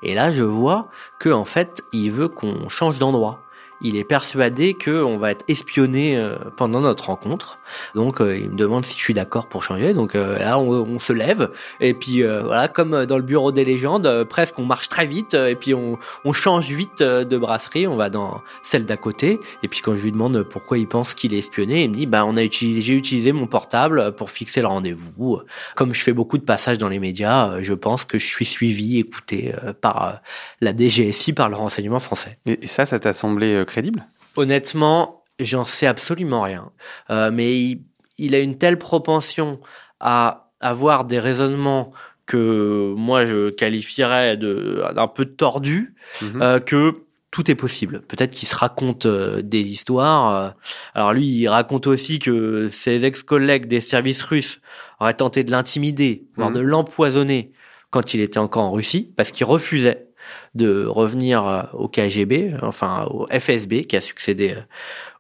Et 0.03 0.15
là, 0.15 0.33
je 0.33 0.43
vois 0.43 0.89
que 1.21 1.29
en 1.31 1.45
fait, 1.45 1.85
il 1.93 2.11
veut 2.11 2.29
qu'on 2.29 2.69
change 2.69 2.99
d'endroit. 2.99 3.41
Il 3.85 3.97
est 3.97 4.05
persuadé 4.05 4.75
que 4.75 5.03
on 5.03 5.19
va 5.19 5.33
être 5.33 5.45
espionné 5.49 6.17
euh, 6.17 6.37
pendant 6.57 6.81
notre 6.81 7.07
rencontre. 7.07 7.59
Donc, 7.95 8.21
euh, 8.21 8.37
il 8.37 8.51
me 8.51 8.57
demande 8.57 8.87
si 8.87 8.97
je 8.97 9.03
suis 9.03 9.15
d'accord 9.15 9.49
pour 9.49 9.65
changer. 9.65 9.93
Donc 9.93 10.15
euh, 10.15 10.39
là, 10.39 10.59
on, 10.59 10.99
se 11.01 11.13
lève 11.13 11.51
et 11.81 11.95
puis 11.95 12.23
voilà, 12.23 12.69
comme 12.69 13.07
dans 13.07 13.17
le 13.17 13.23
bureau 13.23 13.51
des 13.51 13.65
légendes, 13.65 14.25
presque 14.25 14.59
on 14.59 14.65
marche 14.65 14.89
très 14.89 15.07
vite 15.07 15.35
et 15.35 15.57
puis 15.57 15.75
on, 15.75 15.99
change 16.33 16.69
vite 16.71 17.03
de 17.03 17.39
brasserie. 17.39 17.87
On 17.87 17.97
va 17.97 18.09
dans 18.09 18.41
celle 18.63 18.85
d'à 18.85 18.97
côté. 18.97 19.41
Et 19.63 19.69
puis 19.69 19.81
quand 19.81 19.97
je 19.97 20.03
lui 20.03 20.13
demande 20.13 20.43
pourquoi 20.45 20.79
il 20.79 20.87
pense 20.87 21.15
qu'il 21.15 21.35
est 21.35 21.39
espionné, 21.39 21.83
il 21.85 21.91
me 21.91 21.95
dit 21.95 22.07
bah 22.07 22.25
on 22.25 22.37
a 22.37 22.43
utilisé, 22.43 22.83
j'ai 22.83 22.95
utilisé 22.95 23.33
mon 23.33 23.47
portable 23.47 24.13
pour 24.13 24.31
fixer 24.31 24.61
le 24.61 24.69
rendez-vous. 24.69 25.41
Comme 25.75 25.95
je 25.95 26.03
fais 26.03 26.13
beaucoup 26.13 26.39
de 26.39 26.45
passages 26.45 26.79
dans 26.79 26.89
les 26.89 27.01
médias, 27.01 27.61
je 27.61 27.75
pense 27.75 28.05
que 28.05 28.19
je 28.19 28.27
suis 28.27 28.45
suivi, 28.45 28.99
écouté 28.99 29.53
par 29.81 30.21
la 30.61 30.77
DGSI, 30.77 31.33
par 31.33 31.49
le 31.49 31.57
renseignement 31.57 31.99
français. 31.99 32.39
Et 32.47 32.67
ça, 32.67 32.85
ça 32.85 33.01
t'a 33.01 33.13
semblé 33.13 33.65
crédible? 33.73 34.07
Honnêtement, 34.37 35.25
j'en 35.41 35.65
sais 35.65 35.87
absolument 35.87 36.43
rien. 36.43 36.71
Euh, 37.11 37.31
mais 37.33 37.51
il, 37.59 37.81
il 38.19 38.35
a 38.35 38.39
une 38.41 38.57
telle 38.57 38.79
propension 38.79 39.59
à 40.01 40.51
avoir 40.61 41.05
des 41.05 41.19
raisonnements 41.19 41.93
que 42.27 42.93
moi 42.97 43.27
je 43.27 43.51
qualifierais 43.51 44.37
d'un 44.37 45.09
peu 45.09 45.25
tordu 45.25 45.95
Mhm. 46.23 46.43
euh, 46.43 46.61
que 46.61 46.95
tout 47.31 47.51
est 47.51 47.55
possible. 47.57 48.03
Peut-être 48.03 48.31
qu'il 48.33 48.47
se 48.47 48.55
raconte 48.55 49.07
euh, 49.07 49.41
des 49.43 49.61
histoires. 49.63 50.55
Alors 50.95 51.13
lui, 51.15 51.27
il 51.27 51.49
raconte 51.49 51.87
aussi 51.87 52.19
que 52.19 52.69
ses 52.71 53.05
ex-collègues 53.05 53.67
des 53.67 53.81
services 53.81 54.23
russes 54.23 54.61
auraient 55.01 55.15
tenté 55.15 55.43
de 55.43 55.51
l'intimider, 55.51 56.25
voire 56.37 56.51
Mhm. 56.51 56.57
de 56.57 56.61
l'empoisonner 56.61 57.53
quand 57.91 58.15
il 58.15 58.21
était 58.21 58.39
encore 58.39 58.65
en 58.65 58.71
Russie, 58.73 59.13
parce 59.17 59.31
qu'il 59.33 59.45
refusait 59.47 60.09
de 60.55 60.87
revenir 60.87 61.47
euh, 61.47 61.63
au 61.73 61.89
KGB, 61.89 62.55
enfin 62.63 63.07
au 63.11 63.27
FSB 63.27 63.83
qui 63.87 63.97
a 63.97 64.01
succédé 64.01 64.55
euh, 64.57 64.63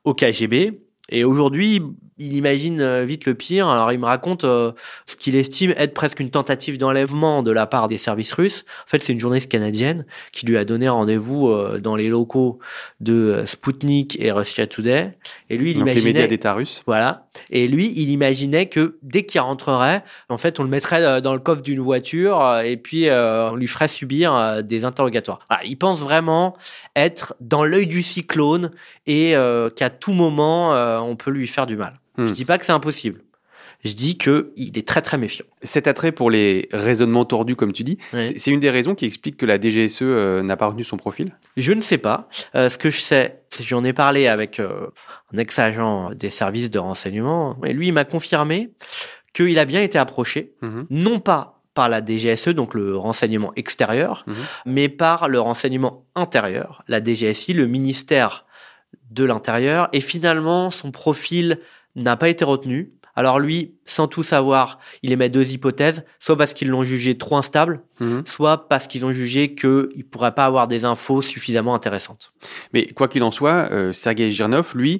au 0.04 0.14
KGB. 0.14 0.80
Et 1.08 1.24
aujourd'hui, 1.24 1.82
il 2.18 2.36
imagine 2.36 2.80
euh, 2.80 3.04
vite 3.04 3.26
le 3.26 3.34
pire. 3.34 3.68
Alors 3.68 3.92
il 3.92 3.98
me 3.98 4.04
raconte 4.04 4.44
euh, 4.44 4.72
ce 5.06 5.16
qu'il 5.16 5.34
estime 5.34 5.74
être 5.76 5.94
presque 5.94 6.20
une 6.20 6.30
tentative 6.30 6.78
d'enlèvement 6.78 7.42
de 7.42 7.50
la 7.50 7.66
part 7.66 7.88
des 7.88 7.98
services 7.98 8.32
russes. 8.32 8.64
En 8.84 8.88
fait, 8.88 9.02
c'est 9.02 9.12
une 9.12 9.20
journaliste 9.20 9.50
canadienne 9.50 10.06
qui 10.32 10.46
lui 10.46 10.56
a 10.56 10.64
donné 10.64 10.88
rendez-vous 10.88 11.48
euh, 11.48 11.80
dans 11.80 11.96
les 11.96 12.08
locaux 12.08 12.58
de 13.00 13.42
Sputnik 13.46 14.16
et 14.20 14.30
Russia 14.30 14.66
Today. 14.66 15.16
Et 15.50 15.56
lui, 15.56 15.72
il 15.72 15.78
Donc, 15.78 15.86
les 15.86 15.92
imaginait 15.92 16.12
médias 16.12 16.26
d'État 16.28 16.52
russes. 16.54 16.82
voilà. 16.86 17.26
Et 17.50 17.66
lui, 17.66 17.92
il 17.96 18.10
imaginait 18.10 18.66
que 18.66 18.98
dès 19.02 19.24
qu'il 19.24 19.40
rentrerait, 19.40 20.04
en 20.28 20.36
fait, 20.36 20.60
on 20.60 20.62
le 20.62 20.68
mettrait 20.68 21.20
dans 21.22 21.32
le 21.32 21.38
coffre 21.40 21.62
d'une 21.62 21.80
voiture 21.80 22.60
et 22.62 22.76
puis 22.76 23.08
euh, 23.08 23.50
on 23.50 23.56
lui 23.56 23.66
ferait 23.66 23.88
subir 23.88 24.62
des 24.62 24.84
interrogatoires. 24.84 25.40
Il 25.64 25.76
pense 25.76 25.98
vraiment 25.98 26.54
être 26.94 27.34
dans 27.40 27.64
l'œil 27.64 27.86
du 27.86 28.02
cyclone 28.02 28.70
et 29.06 29.34
qu'à 29.76 29.90
tout 29.90 30.12
moment, 30.12 30.72
euh, 30.96 30.98
on 31.00 31.16
peut 31.16 31.30
lui 31.30 31.46
faire 31.48 31.66
du 31.66 31.76
mal. 31.76 31.94
Hmm. 32.16 32.26
Je 32.26 32.32
dis 32.32 32.44
pas 32.44 32.58
que 32.58 32.64
c'est 32.64 32.72
impossible. 32.72 33.20
Je 33.84 33.94
dis 33.94 34.16
que 34.16 34.52
il 34.54 34.78
est 34.78 34.86
très 34.86 35.02
très 35.02 35.18
méfiant. 35.18 35.44
Cet 35.62 35.88
attrait 35.88 36.12
pour 36.12 36.30
les 36.30 36.68
raisonnements 36.72 37.24
tordus, 37.24 37.56
comme 37.56 37.72
tu 37.72 37.82
dis, 37.82 37.98
c'est- 38.12 38.46
une 38.52 38.60
des 38.60 38.70
raisons 38.70 38.94
qui 38.94 39.06
explique 39.06 39.36
que 39.36 39.44
la 39.46 39.58
DGSE 39.60 40.02
euh, 40.02 40.40
n'a 40.44 40.56
pas 40.56 40.66
retenu 40.68 40.84
son 40.84 40.96
profil? 40.96 41.36
Je 41.56 41.72
ne 41.72 41.82
sais 41.82 41.98
pas. 41.98 42.28
Euh, 42.54 42.68
ce 42.68 42.78
que 42.78 42.90
je 42.90 43.00
sais, 43.00 43.42
j'en 43.60 43.82
ai 43.82 43.92
parlé 43.92 44.28
avec 44.28 44.60
un 44.60 45.36
ex-agent 45.36 46.10
des 46.14 46.30
services 46.30 46.70
de 46.70 46.78
renseignement, 46.78 47.56
et 47.64 47.72
lui, 47.72 47.88
il 47.88 47.92
m'a 47.92 48.04
confirmé 48.04 48.70
qu'il 49.32 49.58
a 49.58 49.64
bien 49.64 49.82
été 49.82 49.98
approché, 49.98 50.52
Mhm. 50.62 50.86
non 50.90 51.18
pas 51.18 51.60
par 51.74 51.88
la 51.88 52.04
DGSE, 52.04 52.50
donc 52.50 52.74
le 52.74 52.96
renseignement 52.96 53.50
extérieur, 53.56 54.24
Mhm. 54.28 54.34
mais 54.66 54.88
par 54.90 55.28
le 55.28 55.40
renseignement 55.40 56.04
intérieur, 56.14 56.84
la 56.86 57.02
DGSI, 57.02 57.52
le 57.54 57.66
ministère 57.66 58.44
de 59.10 59.24
l'Intérieur, 59.24 59.88
et 59.92 60.00
finalement, 60.00 60.70
son 60.70 60.90
profil 60.90 61.58
n'a 61.96 62.16
pas 62.16 62.28
été 62.28 62.44
retenu. 62.44 62.92
Alors 63.14 63.38
lui, 63.38 63.74
sans 63.84 64.08
tout 64.08 64.22
savoir, 64.22 64.78
il 65.02 65.12
émet 65.12 65.28
deux 65.28 65.52
hypothèses, 65.52 66.02
soit 66.18 66.36
parce 66.38 66.54
qu'ils 66.54 66.68
l'ont 66.70 66.82
jugé 66.82 67.18
trop 67.18 67.36
instable, 67.36 67.82
Mhm. 68.00 68.22
soit 68.24 68.68
parce 68.70 68.86
qu'ils 68.86 69.04
ont 69.04 69.12
jugé 69.12 69.54
qu'il 69.54 69.68
ne 69.94 70.02
pourrait 70.10 70.34
pas 70.34 70.46
avoir 70.46 70.66
des 70.66 70.86
infos 70.86 71.20
suffisamment 71.20 71.74
intéressantes. 71.74 72.32
Mais 72.72 72.86
quoi 72.86 73.08
qu'il 73.08 73.22
en 73.22 73.30
soit, 73.30 73.68
euh, 73.70 73.92
Sergei 73.92 74.30
Girnov, 74.30 74.72
lui, 74.74 74.96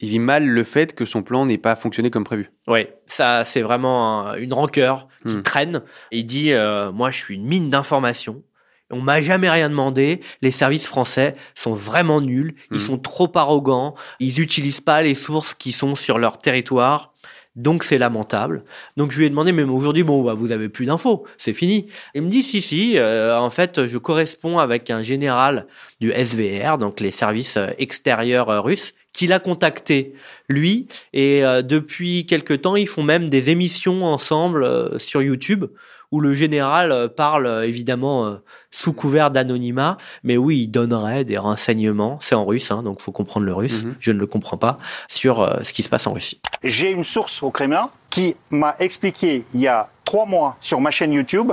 il 0.00 0.10
vit 0.10 0.18
mal 0.18 0.46
le 0.46 0.62
fait 0.64 0.94
que 0.94 1.06
son 1.06 1.22
plan 1.22 1.46
n'ait 1.46 1.56
pas 1.56 1.74
fonctionné 1.74 2.10
comme 2.10 2.24
prévu. 2.24 2.50
Oui, 2.66 2.86
ça 3.06 3.46
c'est 3.46 3.62
vraiment 3.62 4.26
un- 4.26 4.34
une 4.36 4.52
rancœur 4.52 5.08
qui 5.26 5.38
Hmm. 5.38 5.42
traîne. 5.42 5.82
Il 6.12 6.24
dit 6.24 6.52
euh, 6.52 6.92
moi 6.92 7.10
je 7.10 7.16
suis 7.16 7.36
une 7.36 7.46
mine 7.46 7.70
d'informations. 7.70 8.42
On 8.90 9.00
m'a 9.00 9.20
jamais 9.22 9.50
rien 9.50 9.68
demandé. 9.70 10.20
Les 10.42 10.50
services 10.50 10.86
français 10.86 11.34
sont 11.54 11.72
vraiment 11.74 12.20
nuls. 12.20 12.54
Ils 12.70 12.76
Hmm. 12.76 12.80
sont 12.80 12.98
trop 12.98 13.30
arrogants. 13.34 13.94
Ils 14.20 14.38
n'utilisent 14.38 14.80
pas 14.80 15.02
les 15.02 15.14
sources 15.14 15.54
qui 15.54 15.72
sont 15.72 15.94
sur 15.96 16.18
leur 16.18 16.38
territoire. 16.38 17.12
Donc 17.56 17.84
c'est 17.84 17.98
lamentable. 17.98 18.64
Donc 18.96 19.12
je 19.12 19.18
lui 19.18 19.26
ai 19.26 19.30
demandé, 19.30 19.52
mais 19.52 19.62
aujourd'hui, 19.62 20.02
bon, 20.02 20.22
bah, 20.24 20.34
vous 20.34 20.50
avez 20.50 20.68
plus 20.68 20.86
d'infos, 20.86 21.24
c'est 21.36 21.54
fini. 21.54 21.86
Il 22.16 22.22
me 22.22 22.28
dit, 22.28 22.42
si, 22.42 22.60
si, 22.60 22.98
euh, 22.98 23.38
en 23.38 23.48
fait, 23.48 23.86
je 23.86 23.96
corresponds 23.96 24.58
avec 24.58 24.90
un 24.90 25.04
général 25.04 25.66
du 26.00 26.10
SVR, 26.10 26.78
donc 26.78 26.98
les 26.98 27.12
services 27.12 27.56
euh, 27.56 27.68
extérieurs 27.78 28.50
euh, 28.50 28.60
russes, 28.60 28.92
qu'il 29.12 29.32
a 29.32 29.38
contacté, 29.38 30.14
lui, 30.48 30.88
et 31.12 31.44
euh, 31.44 31.62
depuis 31.62 32.26
quelque 32.26 32.54
temps, 32.54 32.74
ils 32.74 32.88
font 32.88 33.04
même 33.04 33.30
des 33.30 33.50
émissions 33.50 34.04
ensemble 34.04 34.98
sur 35.00 35.22
YouTube, 35.22 35.66
où 36.14 36.20
le 36.20 36.32
général 36.32 36.92
euh, 36.92 37.08
parle 37.08 37.46
euh, 37.46 37.66
évidemment 37.66 38.24
euh, 38.26 38.36
sous 38.70 38.92
couvert 38.92 39.32
d'anonymat, 39.32 39.98
mais 40.22 40.36
oui, 40.36 40.60
il 40.60 40.68
donnerait 40.68 41.24
des 41.24 41.38
renseignements, 41.38 42.18
c'est 42.20 42.36
en 42.36 42.44
russe, 42.44 42.70
hein, 42.70 42.84
donc 42.84 43.00
faut 43.00 43.10
comprendre 43.10 43.46
le 43.46 43.52
russe, 43.52 43.82
Mhm. 43.82 43.96
je 43.98 44.12
ne 44.12 44.20
le 44.20 44.26
comprends 44.28 44.56
pas, 44.56 44.76
sur 45.08 45.58
ce 45.62 45.72
qui 45.72 45.82
se 45.82 45.88
passe 45.88 46.06
en 46.06 46.12
Russie. 46.12 46.40
J'ai 46.62 46.92
une 46.92 47.02
source 47.02 47.42
au 47.42 47.50
Kremlin 47.50 47.90
qui 48.10 48.36
m'a 48.50 48.76
expliqué 48.78 49.44
il 49.54 49.60
y 49.60 49.66
a 49.66 49.88
trois 50.04 50.24
mois 50.24 50.56
sur 50.60 50.80
ma 50.80 50.92
chaîne 50.92 51.12
YouTube 51.12 51.50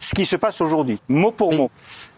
ce 0.00 0.14
qui 0.14 0.24
se 0.24 0.36
passe 0.36 0.60
aujourd'hui, 0.62 1.00
mot 1.08 1.32
pour 1.32 1.52
mot. 1.52 1.70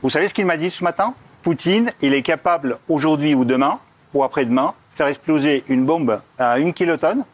Vous 0.02 0.10
savez 0.10 0.28
ce 0.28 0.34
qu'il 0.34 0.46
m'a 0.46 0.56
dit 0.56 0.70
ce 0.70 0.84
matin? 0.84 1.14
Poutine, 1.42 1.90
il 2.02 2.14
est 2.14 2.22
capable 2.22 2.78
aujourd'hui 2.88 3.34
ou 3.34 3.44
demain, 3.44 3.78
ou 4.14 4.22
après-demain, 4.22 4.74
faire 4.94 5.08
exploser 5.08 5.64
une 5.68 5.86
bombe 5.86 6.20
à 6.38 6.58
une 6.58 6.72
kilotonne, 6.72 7.24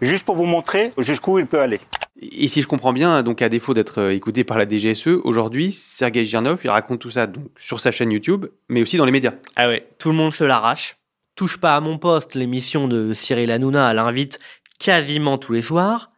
juste 0.00 0.24
pour 0.26 0.36
vous 0.36 0.46
montrer 0.46 0.92
jusqu'où 0.98 1.38
il 1.38 1.46
peut 1.46 1.60
aller. 1.60 1.80
Et 2.22 2.48
si 2.48 2.60
je 2.60 2.66
comprends 2.66 2.92
bien, 2.92 3.22
donc 3.22 3.40
à 3.40 3.48
défaut 3.48 3.72
d'être 3.72 3.98
euh, 4.00 4.12
écouté 4.14 4.44
par 4.44 4.58
la 4.58 4.68
DGSE, 4.68 5.06
aujourd'hui, 5.24 5.72
Sergei 5.72 6.24
Girnov, 6.24 6.60
il 6.64 6.70
raconte 6.70 6.98
tout 7.00 7.10
ça 7.10 7.26
donc, 7.26 7.46
sur 7.56 7.80
sa 7.80 7.90
chaîne 7.90 8.12
YouTube, 8.12 8.46
mais 8.68 8.82
aussi 8.82 8.98
dans 8.98 9.06
les 9.06 9.12
médias. 9.12 9.32
Ah 9.56 9.68
ouais, 9.68 9.88
tout 9.98 10.10
le 10.10 10.16
monde 10.16 10.34
se 10.34 10.44
l'arrache. 10.44 10.96
Touche 11.34 11.56
pas 11.58 11.76
à 11.76 11.80
mon 11.80 11.96
poste, 11.96 12.34
l'émission 12.34 12.88
de 12.88 13.14
Cyril 13.14 13.50
Hanouna 13.50 13.94
l'invite 13.94 14.38
quasiment 14.78 15.38
tous 15.38 15.52
les 15.54 15.62
soirs. 15.62 16.10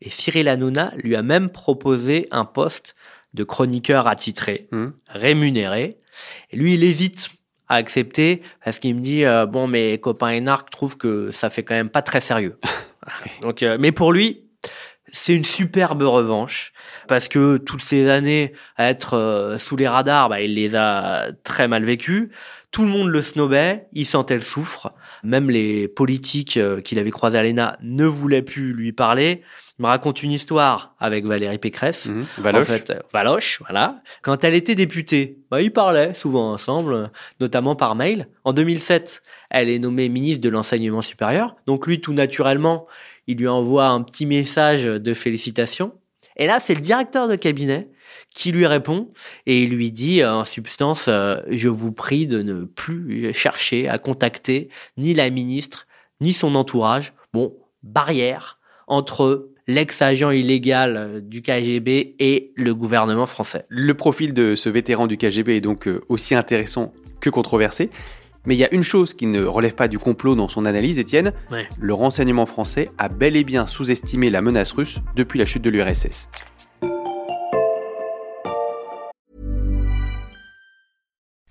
Et 0.00 0.08
Cyril 0.08 0.48
Hanouna 0.48 0.92
lui 0.96 1.14
a 1.14 1.22
même 1.22 1.50
proposé 1.50 2.26
un 2.30 2.46
poste 2.46 2.94
de 3.34 3.44
chroniqueur 3.44 4.08
attitré, 4.08 4.66
Mhm. 4.72 4.92
rémunéré. 5.08 5.98
Et 6.50 6.56
lui, 6.56 6.74
il 6.74 6.84
hésite 6.84 7.28
à 7.68 7.74
accepter 7.74 8.40
parce 8.64 8.78
qu'il 8.78 8.94
me 8.94 9.00
dit 9.00 9.24
euh, 9.24 9.44
bon, 9.44 9.66
mes 9.66 9.98
copains 9.98 10.30
énarques 10.30 10.70
trouvent 10.70 10.96
que 10.96 11.30
ça 11.30 11.50
fait 11.50 11.62
quand 11.62 11.74
même 11.74 11.90
pas 11.90 12.02
très 12.02 12.20
sérieux. 12.22 12.58
Donc, 13.42 13.62
euh, 13.62 13.76
mais 13.80 13.92
pour 13.92 14.12
lui, 14.12 14.44
c'est 15.12 15.34
une 15.34 15.44
superbe 15.44 16.02
revanche 16.02 16.72
parce 17.08 17.28
que 17.28 17.56
toutes 17.56 17.82
ces 17.82 18.08
années 18.08 18.52
à 18.76 18.88
être 18.88 19.14
euh, 19.14 19.58
sous 19.58 19.76
les 19.76 19.88
radars, 19.88 20.28
bah, 20.28 20.40
il 20.40 20.54
les 20.54 20.76
a 20.76 21.32
très 21.44 21.68
mal 21.68 21.84
vécues. 21.84 22.30
Tout 22.70 22.82
le 22.82 22.88
monde 22.88 23.08
le 23.08 23.20
snobait, 23.20 23.88
il 23.92 24.06
sentait 24.06 24.36
le 24.36 24.42
souffre. 24.42 24.92
Même 25.24 25.50
les 25.50 25.88
politiques 25.88 26.56
euh, 26.56 26.80
qu'il 26.80 27.00
avait 27.00 27.10
croisés 27.10 27.36
à 27.36 27.42
l'ENA 27.42 27.76
ne 27.82 28.04
voulaient 28.04 28.42
plus 28.42 28.72
lui 28.72 28.92
parler. 28.92 29.42
Il 29.78 29.82
me 29.82 29.88
raconte 29.88 30.22
une 30.22 30.30
histoire 30.30 30.94
avec 31.00 31.26
Valérie 31.26 31.58
Pécresse. 31.58 32.06
Mhm. 32.06 32.26
Valoche. 32.38 32.62
En 32.62 32.72
fait, 32.72 32.90
euh, 32.90 33.00
Valoche, 33.12 33.58
voilà. 33.60 34.00
Quand 34.22 34.44
elle 34.44 34.54
était 34.54 34.76
députée, 34.76 35.38
bah, 35.50 35.60
ils 35.60 35.72
parlaient 35.72 36.14
souvent 36.14 36.52
ensemble, 36.52 37.10
notamment 37.40 37.74
par 37.74 37.96
mail. 37.96 38.28
En 38.44 38.52
2007, 38.52 39.22
elle 39.50 39.68
est 39.68 39.80
nommée 39.80 40.08
ministre 40.08 40.40
de 40.40 40.48
l'enseignement 40.48 41.02
supérieur. 41.02 41.56
Donc 41.66 41.88
lui, 41.88 42.00
tout 42.00 42.12
naturellement, 42.12 42.86
il 43.26 43.38
lui 43.38 43.48
envoie 43.48 43.86
un 43.86 44.02
petit 44.02 44.26
message 44.26 44.84
de 44.84 45.14
félicitations. 45.14 45.92
Et 46.36 46.46
là, 46.46 46.60
c'est 46.60 46.74
le 46.74 46.80
directeur 46.80 47.26
de 47.26 47.34
cabinet 47.36 47.88
qui 48.34 48.52
lui 48.52 48.66
répond 48.66 49.08
et 49.46 49.62
il 49.62 49.70
lui 49.70 49.92
dit 49.92 50.22
euh, 50.22 50.32
en 50.32 50.44
substance, 50.44 51.06
euh, 51.08 51.40
je 51.48 51.68
vous 51.68 51.92
prie 51.92 52.26
de 52.26 52.42
ne 52.42 52.64
plus 52.64 53.32
chercher 53.34 53.88
à 53.88 53.98
contacter 53.98 54.68
ni 54.96 55.14
la 55.14 55.30
ministre, 55.30 55.86
ni 56.20 56.32
son 56.32 56.54
entourage. 56.54 57.12
Bon, 57.32 57.54
barrière 57.82 58.58
entre 58.86 59.50
l'ex-agent 59.66 60.30
illégal 60.30 60.96
euh, 60.96 61.20
du 61.20 61.42
KGB 61.42 62.16
et 62.18 62.52
le 62.56 62.74
gouvernement 62.74 63.26
français. 63.26 63.64
Le 63.68 63.94
profil 63.94 64.34
de 64.34 64.54
ce 64.54 64.68
vétéran 64.68 65.06
du 65.06 65.16
KGB 65.16 65.56
est 65.56 65.60
donc 65.60 65.88
aussi 66.08 66.34
intéressant 66.34 66.92
que 67.20 67.30
controversé. 67.30 67.90
Mais 68.46 68.54
il 68.54 68.58
y 68.58 68.64
a 68.64 68.72
une 68.72 68.82
chose 68.82 69.12
qui 69.12 69.26
ne 69.26 69.44
relève 69.44 69.74
pas 69.74 69.88
du 69.88 69.98
complot 69.98 70.34
dans 70.34 70.48
son 70.48 70.64
analyse, 70.64 70.98
Étienne. 70.98 71.32
Ouais. 71.50 71.68
Le 71.78 71.92
renseignement 71.92 72.46
français 72.46 72.90
a 72.96 73.08
bel 73.08 73.36
et 73.36 73.44
bien 73.44 73.66
sous-estimé 73.66 74.30
la 74.30 74.40
menace 74.40 74.72
russe 74.72 75.00
depuis 75.14 75.38
la 75.38 75.44
chute 75.44 75.62
de 75.62 75.70
l'URSS. 75.70 76.30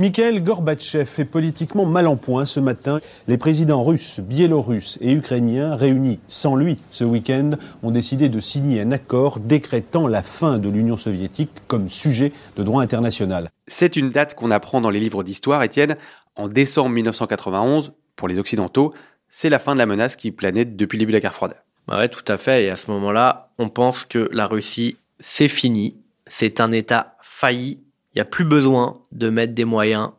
Mikhail 0.00 0.42
Gorbatchev 0.42 1.20
est 1.20 1.24
politiquement 1.24 1.86
mal 1.86 2.08
en 2.08 2.16
point 2.16 2.46
ce 2.46 2.58
matin. 2.58 2.98
Les 3.28 3.38
présidents 3.38 3.84
russes, 3.84 4.18
biélorusses 4.18 4.98
et 5.00 5.12
ukrainiens 5.12 5.76
réunis 5.76 6.18
sans 6.26 6.56
lui 6.56 6.78
ce 6.90 7.04
week-end 7.04 7.52
ont 7.84 7.92
décidé 7.92 8.28
de 8.28 8.40
signer 8.40 8.80
un 8.80 8.90
accord 8.90 9.38
décrétant 9.38 10.08
la 10.08 10.22
fin 10.22 10.58
de 10.58 10.68
l'Union 10.68 10.96
soviétique 10.96 11.50
comme 11.68 11.88
sujet 11.88 12.32
de 12.56 12.64
droit 12.64 12.82
international. 12.82 13.50
C'est 13.68 13.94
une 13.94 14.10
date 14.10 14.34
qu'on 14.34 14.50
apprend 14.50 14.80
dans 14.80 14.90
les 14.90 14.98
livres 14.98 15.22
d'histoire, 15.22 15.62
Étienne. 15.62 15.96
En 16.34 16.48
décembre 16.48 16.90
1991, 16.90 17.92
pour 18.16 18.26
les 18.26 18.40
Occidentaux, 18.40 18.92
c'est 19.28 19.48
la 19.48 19.60
fin 19.60 19.74
de 19.74 19.78
la 19.78 19.86
menace 19.86 20.16
qui 20.16 20.32
planait 20.32 20.64
depuis 20.64 20.96
le 20.96 21.02
début 21.02 21.12
de 21.12 21.18
la 21.18 21.20
guerre 21.20 21.34
froide. 21.34 21.54
Bah 21.86 21.98
ouais, 21.98 22.08
tout 22.08 22.24
à 22.26 22.36
fait. 22.36 22.64
Et 22.64 22.70
à 22.70 22.74
ce 22.74 22.90
moment-là, 22.90 23.50
on 23.58 23.68
pense 23.68 24.04
que 24.04 24.28
la 24.32 24.48
Russie, 24.48 24.96
c'est 25.20 25.46
fini. 25.46 25.94
C'est 26.26 26.60
un 26.60 26.72
État 26.72 27.16
failli. 27.22 27.78
Il 28.14 28.18
n'y 28.18 28.22
a 28.22 28.26
plus 28.26 28.44
besoin 28.44 29.00
de 29.12 29.28
mettre 29.28 29.54
des 29.54 29.64
moyens 29.64 30.10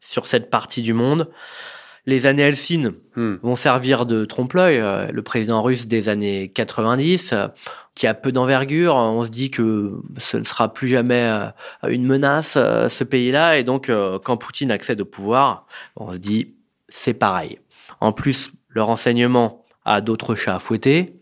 sur 0.00 0.26
cette 0.26 0.50
partie 0.50 0.82
du 0.82 0.92
monde. 0.92 1.30
Les 2.08 2.26
années 2.26 2.42
Helsinki 2.42 2.86
vont 3.16 3.56
servir 3.56 4.06
de 4.06 4.24
trompe-l'œil. 4.24 4.78
Euh, 4.78 5.08
Le 5.12 5.22
président 5.22 5.60
russe 5.60 5.86
des 5.86 6.08
années 6.08 6.48
90, 6.48 7.32
euh, 7.32 7.48
qui 7.94 8.06
a 8.06 8.14
peu 8.14 8.32
d'envergure, 8.32 8.94
on 8.96 9.24
se 9.24 9.28
dit 9.28 9.50
que 9.50 10.00
ce 10.16 10.38
ne 10.38 10.44
sera 10.44 10.72
plus 10.72 10.88
jamais 10.88 11.22
euh, 11.22 11.48
une 11.88 12.06
menace, 12.06 12.52
ce 12.54 13.04
pays-là. 13.04 13.58
Et 13.58 13.64
donc, 13.64 13.90
quand 14.24 14.36
Poutine 14.36 14.70
accède 14.70 15.00
au 15.00 15.04
pouvoir, 15.04 15.66
on 15.96 16.12
se 16.12 16.18
dit, 16.18 16.54
c'est 16.88 17.14
pareil. 17.14 17.58
En 18.00 18.12
plus, 18.12 18.52
le 18.68 18.82
renseignement 18.82 19.64
a 19.84 20.00
d'autres 20.00 20.34
chats 20.34 20.54
à 20.54 20.58
fouetter. 20.60 21.20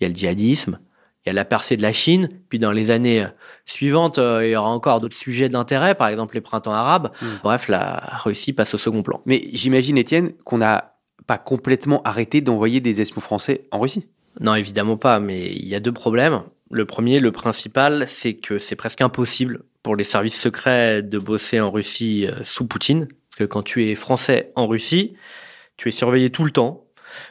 Il 0.00 0.02
y 0.02 0.06
a 0.06 0.08
le 0.08 0.14
djihadisme, 0.14 0.78
il 1.24 1.28
y 1.28 1.30
a 1.30 1.32
la 1.32 1.44
percée 1.44 1.76
de 1.76 1.82
la 1.82 1.92
Chine. 1.92 2.28
Puis 2.48 2.58
dans 2.58 2.72
les 2.72 2.90
années 2.90 3.26
suivantes, 3.64 4.18
euh, 4.18 4.46
il 4.46 4.50
y 4.50 4.56
aura 4.56 4.68
encore 4.68 5.00
d'autres 5.00 5.16
sujets 5.16 5.48
d'intérêt, 5.48 5.94
par 5.94 6.08
exemple 6.08 6.34
les 6.34 6.40
printemps 6.40 6.72
arabes. 6.72 7.12
Bref, 7.42 7.68
la 7.68 8.02
Russie 8.22 8.52
passe 8.52 8.74
au 8.74 8.78
second 8.78 9.02
plan. 9.02 9.22
Mais 9.26 9.42
j'imagine, 9.52 9.96
Étienne, 9.96 10.32
qu'on 10.44 10.58
n'a 10.58 10.96
pas 11.26 11.38
complètement 11.38 12.02
arrêté 12.02 12.40
d'envoyer 12.40 12.80
des 12.80 13.00
espions 13.00 13.22
français 13.22 13.66
en 13.70 13.80
Russie. 13.80 14.06
Non, 14.40 14.54
évidemment 14.54 14.96
pas, 14.96 15.20
mais 15.20 15.46
il 15.46 15.66
y 15.66 15.74
a 15.74 15.80
deux 15.80 15.92
problèmes. 15.92 16.42
Le 16.70 16.84
premier, 16.84 17.20
le 17.20 17.32
principal, 17.32 18.06
c'est 18.08 18.34
que 18.34 18.58
c'est 18.58 18.76
presque 18.76 19.00
impossible 19.00 19.62
pour 19.82 19.96
les 19.96 20.04
services 20.04 20.38
secrets 20.38 21.02
de 21.02 21.18
bosser 21.18 21.60
en 21.60 21.70
Russie 21.70 22.26
euh, 22.26 22.42
sous 22.44 22.66
Poutine. 22.66 23.06
Parce 23.06 23.38
que 23.38 23.44
quand 23.44 23.62
tu 23.62 23.90
es 23.90 23.94
français 23.94 24.50
en 24.56 24.66
Russie, 24.66 25.14
tu 25.76 25.88
es 25.88 25.92
surveillé 25.92 26.30
tout 26.30 26.44
le 26.44 26.50
temps. 26.50 26.83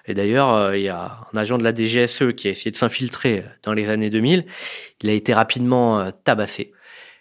Et 0.05 0.13
d'ailleurs, 0.13 0.53
euh, 0.53 0.77
il 0.77 0.83
y 0.83 0.89
a 0.89 1.17
un 1.33 1.37
agent 1.37 1.57
de 1.57 1.63
la 1.63 1.73
DGSE 1.73 2.33
qui 2.35 2.47
a 2.47 2.51
essayé 2.51 2.71
de 2.71 2.77
s'infiltrer 2.77 3.43
dans 3.63 3.73
les 3.73 3.89
années 3.89 4.09
2000. 4.09 4.45
Il 5.01 5.09
a 5.09 5.13
été 5.13 5.33
rapidement 5.33 5.99
euh, 5.99 6.11
tabassé. 6.23 6.73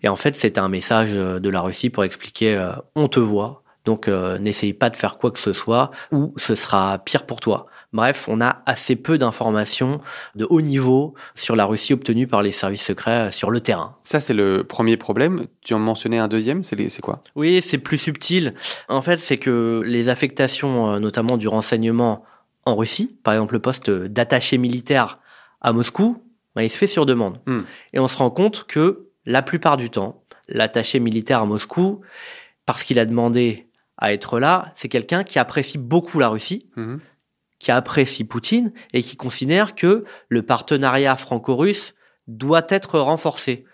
Et 0.02 0.08
en 0.08 0.16
fait, 0.16 0.36
c'était 0.36 0.60
un 0.60 0.68
message 0.68 1.12
euh, 1.14 1.38
de 1.38 1.48
la 1.48 1.60
Russie 1.60 1.90
pour 1.90 2.04
expliquer 2.04 2.56
euh, 2.56 2.72
on 2.96 3.08
te 3.08 3.20
voit, 3.20 3.62
donc 3.84 4.08
euh, 4.08 4.38
n'essaye 4.38 4.72
pas 4.72 4.90
de 4.90 4.96
faire 4.96 5.18
quoi 5.18 5.30
que 5.30 5.38
ce 5.38 5.52
soit, 5.52 5.90
ou 6.12 6.34
ce 6.36 6.54
sera 6.54 6.98
pire 6.98 7.26
pour 7.26 7.40
toi. 7.40 7.66
Bref, 7.92 8.26
on 8.28 8.40
a 8.40 8.62
assez 8.64 8.96
peu 8.96 9.18
d'informations 9.18 10.00
de 10.34 10.46
haut 10.48 10.60
niveau 10.60 11.14
sur 11.34 11.56
la 11.56 11.66
Russie 11.66 11.92
obtenues 11.92 12.26
par 12.26 12.42
les 12.42 12.52
services 12.52 12.84
secrets 12.84 13.28
euh, 13.28 13.30
sur 13.30 13.50
le 13.50 13.60
terrain. 13.60 13.96
Ça, 14.02 14.20
c'est 14.20 14.34
le 14.34 14.64
premier 14.64 14.96
problème. 14.96 15.46
Tu 15.62 15.74
en 15.74 15.78
mentionnais 15.78 16.18
un 16.18 16.28
deuxième, 16.28 16.62
c'est 16.62 17.00
quoi? 17.02 17.22
Oui, 17.34 17.60
c'est 17.62 17.78
plus 17.78 17.98
subtil. 17.98 18.54
En 18.88 19.02
fait, 19.02 19.18
c'est 19.18 19.38
que 19.38 19.82
les 19.84 20.08
affectations, 20.08 20.92
euh, 20.92 20.98
notamment 21.00 21.36
du 21.36 21.48
renseignement 21.48 22.24
en 22.64 22.76
Russie, 22.76 23.16
par 23.22 23.34
exemple 23.34 23.54
le 23.54 23.60
poste 23.60 23.90
d'attaché 23.90 24.58
militaire 24.58 25.18
à 25.60 25.72
Moscou, 25.72 26.22
ben, 26.54 26.62
il 26.62 26.70
se 26.70 26.76
fait 26.76 26.86
sur 26.86 27.06
demande. 27.06 27.40
Et 27.92 27.98
on 27.98 28.08
se 28.08 28.16
rend 28.16 28.30
compte 28.30 28.64
que 28.64 29.08
la 29.24 29.42
plupart 29.42 29.76
du 29.76 29.90
temps, 29.90 30.24
l'attaché 30.48 31.00
militaire 31.00 31.40
à 31.40 31.46
Moscou, 31.46 32.02
parce 32.66 32.84
qu'il 32.84 32.98
a 32.98 33.06
demandé 33.06 33.68
à 33.96 34.12
être 34.12 34.38
là, 34.38 34.72
c'est 34.74 34.88
quelqu'un 34.88 35.24
qui 35.24 35.38
apprécie 35.38 35.78
beaucoup 35.78 36.18
la 36.18 36.28
Russie, 36.28 36.68
qui 37.58 37.70
apprécie 37.70 38.24
Poutine 38.24 38.72
et 38.92 39.02
qui 39.02 39.16
considère 39.16 39.74
que 39.74 40.04
le 40.28 40.42
partenariat 40.42 41.16
franco-russe 41.16 41.94
doit 42.26 42.66
être 42.68 42.98
renforcé. 42.98 43.64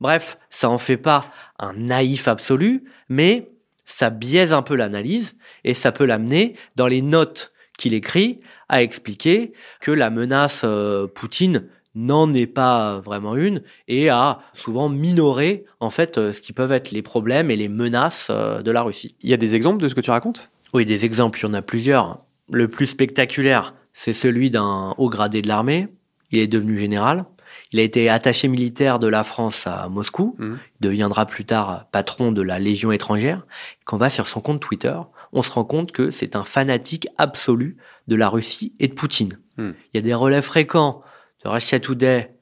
Bref, 0.00 0.38
ça 0.50 0.68
en 0.68 0.78
fait 0.78 0.96
pas 0.96 1.24
un 1.58 1.72
naïf 1.74 2.28
absolu, 2.28 2.84
mais 3.08 3.50
ça 3.84 4.10
biaise 4.10 4.52
un 4.52 4.62
peu 4.62 4.76
l'analyse 4.76 5.36
et 5.64 5.74
ça 5.74 5.92
peut 5.92 6.04
l'amener 6.04 6.56
dans 6.76 6.86
les 6.86 7.02
notes 7.02 7.51
qu'il 7.78 7.94
écrit 7.94 8.40
à 8.68 8.82
expliquer 8.82 9.52
que 9.80 9.90
la 9.90 10.10
menace 10.10 10.62
euh, 10.64 11.06
Poutine 11.06 11.64
n'en 11.94 12.32
est 12.32 12.46
pas 12.46 13.00
vraiment 13.00 13.36
une 13.36 13.62
et 13.86 14.08
à 14.08 14.38
souvent 14.54 14.88
minorer 14.88 15.64
en 15.80 15.90
fait 15.90 16.16
euh, 16.16 16.32
ce 16.32 16.40
qui 16.40 16.52
peuvent 16.52 16.72
être 16.72 16.90
les 16.90 17.02
problèmes 17.02 17.50
et 17.50 17.56
les 17.56 17.68
menaces 17.68 18.28
euh, 18.30 18.62
de 18.62 18.70
la 18.70 18.82
Russie. 18.82 19.14
Il 19.22 19.30
y 19.30 19.34
a 19.34 19.36
des 19.36 19.54
exemples 19.54 19.82
de 19.82 19.88
ce 19.88 19.94
que 19.94 20.00
tu 20.00 20.10
racontes? 20.10 20.48
Oui, 20.72 20.86
des 20.86 21.04
exemples, 21.04 21.38
il 21.40 21.42
y 21.42 21.46
en 21.46 21.54
a 21.54 21.62
plusieurs. 21.62 22.18
Le 22.50 22.66
plus 22.66 22.86
spectaculaire, 22.86 23.74
c'est 23.92 24.14
celui 24.14 24.50
d'un 24.50 24.94
haut 24.96 25.10
gradé 25.10 25.42
de 25.42 25.48
l'armée. 25.48 25.88
Il 26.30 26.38
est 26.38 26.46
devenu 26.46 26.78
général. 26.78 27.26
Il 27.72 27.80
a 27.80 27.82
été 27.82 28.08
attaché 28.08 28.48
militaire 28.48 28.98
de 28.98 29.06
la 29.06 29.24
France 29.24 29.66
à 29.66 29.88
Moscou. 29.88 30.36
Il 30.40 30.56
deviendra 30.80 31.26
plus 31.26 31.44
tard 31.44 31.86
patron 31.90 32.32
de 32.32 32.42
la 32.42 32.58
Légion 32.58 32.92
étrangère. 32.92 33.46
Quand 33.84 33.96
on 33.96 33.98
va 33.98 34.10
sur 34.10 34.26
son 34.26 34.40
compte 34.40 34.60
Twitter, 34.60 34.94
on 35.32 35.42
se 35.42 35.50
rend 35.50 35.64
compte 35.64 35.92
que 35.92 36.10
c'est 36.10 36.36
un 36.36 36.44
fanatique 36.44 37.08
absolu 37.18 37.76
de 38.06 38.16
la 38.16 38.28
Russie 38.28 38.74
et 38.78 38.88
de 38.88 38.94
Poutine. 38.94 39.38
Il 39.58 39.74
y 39.94 39.98
a 39.98 40.02
des 40.02 40.14
relais 40.14 40.42
fréquents 40.42 41.02
de 41.44 41.48
Russia 41.48 41.78
Today 41.78 42.34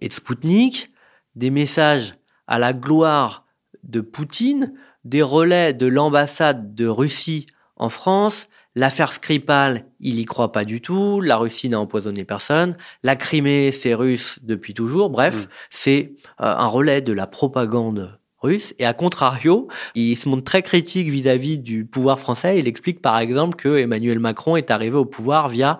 et 0.00 0.08
de 0.08 0.12
Sputnik, 0.12 0.90
des 1.34 1.50
messages 1.50 2.14
à 2.46 2.58
la 2.58 2.72
gloire 2.72 3.46
de 3.82 4.00
Poutine, 4.00 4.74
des 5.04 5.22
relais 5.22 5.74
de 5.74 5.86
l'ambassade 5.86 6.74
de 6.74 6.86
Russie 6.86 7.46
en 7.76 7.88
France. 7.88 8.48
L'affaire 8.74 9.12
Skripal, 9.12 9.86
il 10.00 10.18
y 10.18 10.24
croit 10.24 10.50
pas 10.50 10.64
du 10.64 10.80
tout. 10.80 11.20
La 11.20 11.36
Russie 11.36 11.68
n'a 11.68 11.78
empoisonné 11.78 12.24
personne. 12.24 12.76
La 13.02 13.14
Crimée, 13.14 13.70
c'est 13.70 13.94
russe 13.94 14.40
depuis 14.42 14.74
toujours. 14.74 15.10
Bref, 15.10 15.46
c'est 15.70 16.14
euh, 16.40 16.56
un 16.56 16.66
relais 16.66 17.00
de 17.00 17.12
la 17.12 17.26
propagande 17.28 18.18
russe. 18.44 18.74
Et 18.78 18.86
à 18.86 18.92
contrario, 18.92 19.68
il 19.94 20.16
se 20.16 20.28
montre 20.28 20.44
très 20.44 20.62
critique 20.62 21.08
vis-à-vis 21.08 21.58
du 21.58 21.84
pouvoir 21.84 22.18
français. 22.18 22.58
Il 22.58 22.68
explique 22.68 23.02
par 23.02 23.18
exemple 23.18 23.56
que 23.56 23.78
Emmanuel 23.78 24.20
Macron 24.20 24.56
est 24.56 24.70
arrivé 24.70 24.96
au 24.96 25.04
pouvoir 25.04 25.48
via 25.48 25.78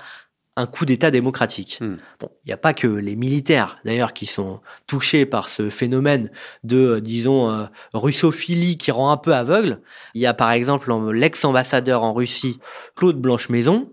un 0.57 0.67
coup 0.67 0.85
d'État 0.85 1.11
démocratique. 1.11 1.81
Bon, 2.21 2.29
il 2.45 2.49
n'y 2.49 2.53
a 2.53 2.57
pas 2.57 2.75
que 2.75 2.87
les 2.87 3.17
militaires, 3.17 3.79
d'ailleurs, 3.85 4.13
qui 4.13 4.27
sont 4.27 4.61
touchés 4.87 5.27
par 5.27 5.49
ce 5.49 5.69
phénomène 5.69 6.31
de, 6.63 6.77
euh, 6.77 7.01
disons, 7.01 7.51
euh, 7.51 7.65
russophilie 7.93 8.77
qui 8.77 8.91
rend 8.91 9.11
un 9.11 9.17
peu 9.17 9.35
aveugle. 9.35 9.81
Il 10.15 10.21
y 10.21 10.27
a 10.27 10.35
par 10.35 10.53
exemple 10.53 10.93
l'ex-ambassadeur 11.11 12.05
en 12.05 12.15
Russie, 12.15 12.61
Claude 12.95 13.21
Blanche-Maison. 13.21 13.91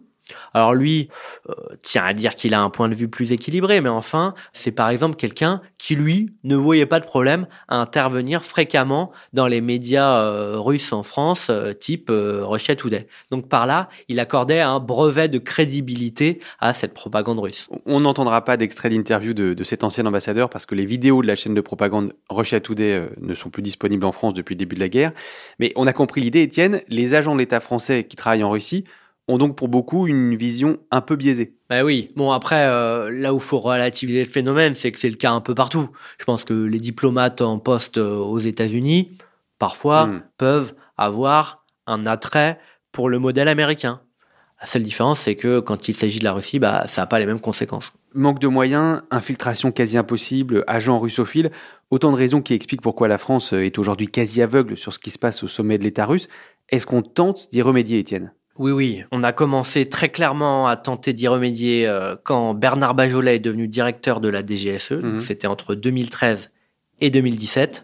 Alors 0.54 0.74
lui 0.74 1.10
euh, 1.50 1.54
tient 1.82 2.04
à 2.04 2.14
dire 2.14 2.36
qu'il 2.36 2.54
a 2.54 2.62
un 2.62 2.70
point 2.70 2.90
de 2.90 2.96
vue 2.96 3.08
plus 3.08 3.32
équilibré, 3.32 3.82
mais 3.82 3.90
enfin, 3.90 4.34
c'est 4.54 4.72
par 4.72 4.90
exemple 4.90 5.16
quelqu'un 5.16 5.62
qui, 5.78 5.96
lui, 5.96 6.34
ne 6.44 6.56
voyait 6.56 6.86
pas 6.86 7.00
de 7.00 7.06
problème 7.06 7.48
à 7.68 7.78
intervenir 7.78 8.44
fréquemment 8.44 9.12
dans 9.34 9.48
les 9.48 9.62
médias 9.62 10.20
euh, 10.20 10.60
russes 10.60 10.94
en 10.94 11.04
France, 11.04 11.48
euh, 11.50 11.74
type 11.74 12.12
Russia 12.12 12.76
Today. 12.76 13.08
Donc 13.32 13.50
par 13.50 13.66
là, 13.66 13.90
il 14.08 14.20
accordait 14.20 14.62
un 14.62 14.80
brevet 14.80 15.28
de 15.28 15.40
crédibilité 15.40 16.40
à 16.60 16.74
cette 16.74 16.94
propagande 16.94 17.40
russe. 17.40 17.70
On 17.86 18.02
n'entendra 18.02 18.44
pas 18.44 18.58
d'extrait 18.58 18.90
d'interview 18.90 19.34
de, 19.34 19.64
cet 19.64 19.84
ancien 19.84 20.06
ambassadeur 20.06 20.50
parce 20.50 20.66
que 20.66 20.76
les 20.76 20.86
vidéos 20.86 21.22
de 21.22 21.28
la 21.28 21.36
chaîne 21.36 21.54
de 21.54 21.62
propagande 21.62 22.14
Russia 22.30 22.60
Today 22.60 23.10
ne 23.20 23.34
sont 23.34 23.50
plus 23.50 23.62
disponibles 23.62 24.06
en 24.06 24.12
France 24.12 24.34
depuis 24.34 24.56
le 24.56 24.60
début 24.60 24.76
de 24.76 24.82
la 24.82 24.90
guerre. 24.90 25.12
Mais 25.60 25.72
on 25.76 25.88
a 25.88 25.94
compris 25.94 26.22
l'idée, 26.22 26.42
Étienne, 26.42 26.82
les 26.90 27.14
agents 27.14 27.34
de 27.34 27.40
l'État 27.40 27.60
français 27.60 28.04
qui 28.04 28.16
travaillent 28.16 28.44
en 28.44 28.52
Russie 28.52 28.84
ont 29.28 29.38
donc 29.38 29.56
pour 29.56 29.68
beaucoup 29.68 30.08
une 30.08 30.36
vision 30.36 30.78
un 30.92 31.02
peu 31.02 31.16
biaisée. 31.16 31.56
Bah 31.70 31.84
oui. 31.84 32.12
Bon 32.16 32.32
après, 32.32 32.66
euh, 32.66 33.10
là 33.12 33.34
où 33.34 33.40
faut 33.40 33.60
relativiser 33.60 34.24
le 34.24 34.30
phénomène, 34.30 34.76
c'est 34.76 34.92
que 34.92 35.00
c'est 35.00 35.10
le 35.10 35.16
cas 35.16 35.32
un 35.32 35.42
peu 35.42 35.56
partout. 35.56 35.90
Je 36.20 36.26
pense 36.26 36.44
que 36.44 36.54
les 36.54 36.80
diplomates 36.80 37.42
en 37.42 37.60
poste 37.60 37.98
euh, 37.98 38.18
aux 38.18 38.40
États-Unis, 38.40 39.18
parfois, 39.58 40.10
peuvent 40.38 40.74
avoir 40.98 41.66
un 41.88 42.06
attrait 42.06 42.60
pour 42.92 43.10
le 43.10 43.20
modèle 43.20 43.48
américain. 43.48 44.02
La 44.60 44.68
seule 44.68 44.84
différence, 44.84 45.22
c'est 45.22 45.36
que 45.36 45.60
quand 45.60 45.88
il 45.88 45.96
s'agit 45.96 46.20
de 46.20 46.24
la 46.24 46.34
Russie, 46.34 46.60
bah 46.60 46.86
ça 46.88 47.02
n'a 47.02 47.08
pas 47.08 47.20
les 47.20 47.26
mêmes 47.26 47.40
conséquences. 47.40 47.94
Manque 48.14 48.40
de 48.40 48.48
moyens, 48.48 49.02
infiltration 49.10 49.72
quasi 49.72 49.98
impossible, 49.98 50.64
agents 50.68 51.00
russophiles, 51.00 51.50
autant 51.90 52.12
de 52.12 52.18
raisons 52.18 52.42
qui 52.42 52.54
expliquent 52.54 52.82
pourquoi 52.82 53.08
la 53.08 53.18
France 53.18 53.54
est 53.54 53.80
aujourd'hui 53.80 54.08
quasi 54.08 54.42
aveugle 54.42 54.78
sur 54.78 54.94
ce 54.94 55.00
qui 55.00 55.10
se 55.10 55.18
passe 55.18 55.42
au 55.42 55.48
sommet 55.48 55.80
de 55.80 55.84
l'État 55.84 56.06
russe. 56.06 56.28
Est-ce 56.70 56.86
qu'on 56.86 57.02
tente 57.02 57.50
d'y 57.52 57.62
remédier, 57.62 58.00
Étienne? 58.00 58.34
Oui, 58.62 58.72
oui, 58.72 59.04
on 59.12 59.24
a 59.24 59.32
commencé 59.32 59.88
très 59.88 60.10
clairement 60.10 60.68
à 60.68 60.78
tenter 60.78 61.14
d'y 61.14 61.28
remédier 61.28 61.88
euh, 61.88 62.16
quand 62.24 62.54
Bernard 62.54 62.94
Bajolet 62.94 63.38
est 63.38 63.40
devenu 63.40 63.68
directeur 63.68 64.22
de 64.22 64.30
la 64.30 64.46
DGSE. 64.46 64.92
Mhm. 64.92 65.20
C'était 65.20 65.48
entre 65.48 65.74
2013 65.74 66.52
et 67.00 67.10
2017. 67.10 67.82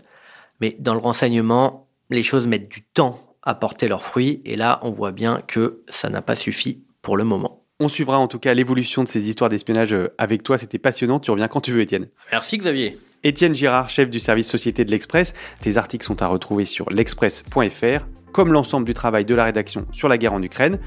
Mais 0.62 0.76
dans 0.78 0.94
le 0.94 1.00
renseignement, 1.00 1.88
les 2.12 2.22
choses 2.22 2.46
mettent 2.46 2.70
du 2.70 2.84
temps 2.84 3.20
à 3.42 3.56
porter 3.56 3.88
leurs 3.88 4.04
fruits. 4.04 4.44
Et 4.46 4.56
là, 4.56 4.78
on 4.84 4.92
voit 4.92 5.12
bien 5.12 5.42
que 5.48 5.80
ça 5.90 6.12
n'a 6.12 6.22
pas 6.22 6.36
suffi 6.36 6.84
pour 7.02 7.18
le 7.18 7.24
moment. 7.24 7.63
On 7.80 7.88
suivra 7.88 8.20
en 8.20 8.28
tout 8.28 8.38
cas 8.38 8.54
l'évolution 8.54 9.04
de 9.04 9.08
ces 9.08 9.30
histoires 9.30 9.50
d'espionnage 9.50 9.96
euh, 9.96 10.13
avec 10.20 10.44
toi. 10.44 10.60
C'était 10.60 10.78
passionnant. 10.78 11.20
Tu 11.20 11.32
reviens 11.32 11.48
quand 11.48 11.62
tu 11.62 11.72
veux, 11.72 11.82
Étienne. 11.82 12.08
Merci 12.32 12.60
Xavier. 12.60 13.00
Étienne 13.24 13.56
Girard, 13.56 13.90
chef 13.90 14.12
du 14.12 14.20
service 14.20 14.48
Société 14.48 14.86
de 14.86 14.92
l'Express. 14.92 15.34
Tes 15.60 15.78
articles 15.78 16.06
sont 16.06 16.22
à 16.22 16.28
retrouver 16.28 16.66
sur 16.66 16.88
l'express.fr, 16.92 18.06
comme 18.38 18.54
l'ensemble 18.54 18.86
du 18.86 18.93
travail 18.93 19.26
de 19.26 19.34
la 19.34 19.45
rédaction 19.45 19.88
sur 19.91 20.08
la 20.08 20.19
guerre 20.19 20.34
en 20.34 20.43
Ukraine. 20.43 20.78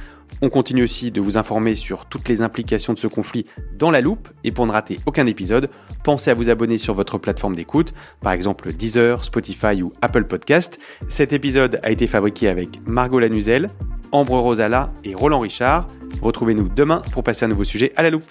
On 0.41 0.51
continue 0.51 0.85
aussi 0.85 1.11
de 1.11 1.21
vous 1.21 1.37
informer 1.37 1.75
sur 1.75 2.07
toutes 2.07 2.29
les 2.29 2.43
implications 2.43 2.93
de 2.93 2.99
ce 3.01 3.09
conflit 3.09 3.45
dans 3.77 3.91
la 3.91 4.01
loupe. 4.01 4.29
Et 4.45 4.53
pour 4.53 4.67
ne 4.67 4.71
rater 4.71 5.01
aucun 5.05 5.27
épisode, 5.27 5.69
pensez 6.05 6.31
à 6.31 6.35
vous 6.35 6.49
abonner 6.49 6.79
sur 6.79 6.95
votre 6.95 7.19
plateforme 7.19 7.57
d'écoute, 7.57 7.93
par 8.21 8.35
exemple 8.35 8.73
Deezer, 8.73 9.25
Spotify 9.25 9.83
ou 9.83 9.93
Apple 10.01 10.27
Podcast. 10.27 10.79
Cet 11.09 11.33
épisode 11.33 11.81
a 11.83 11.91
été 11.91 12.07
fabriqué 12.07 12.47
avec 12.47 12.69
Margot 12.87 13.19
Lanuzel, 13.19 13.69
Ambre 14.13 14.39
Rosala 14.39 14.93
et 15.03 15.17
Roland 15.17 15.41
Richard. 15.41 15.89
Retrouvez-nous 16.23 16.69
demain 16.69 17.03
pour 17.11 17.25
passer 17.25 17.47
un 17.47 17.49
nouveau 17.49 17.65
sujet 17.65 17.93
à 17.97 18.05
la 18.05 18.11
loupe. 18.11 18.31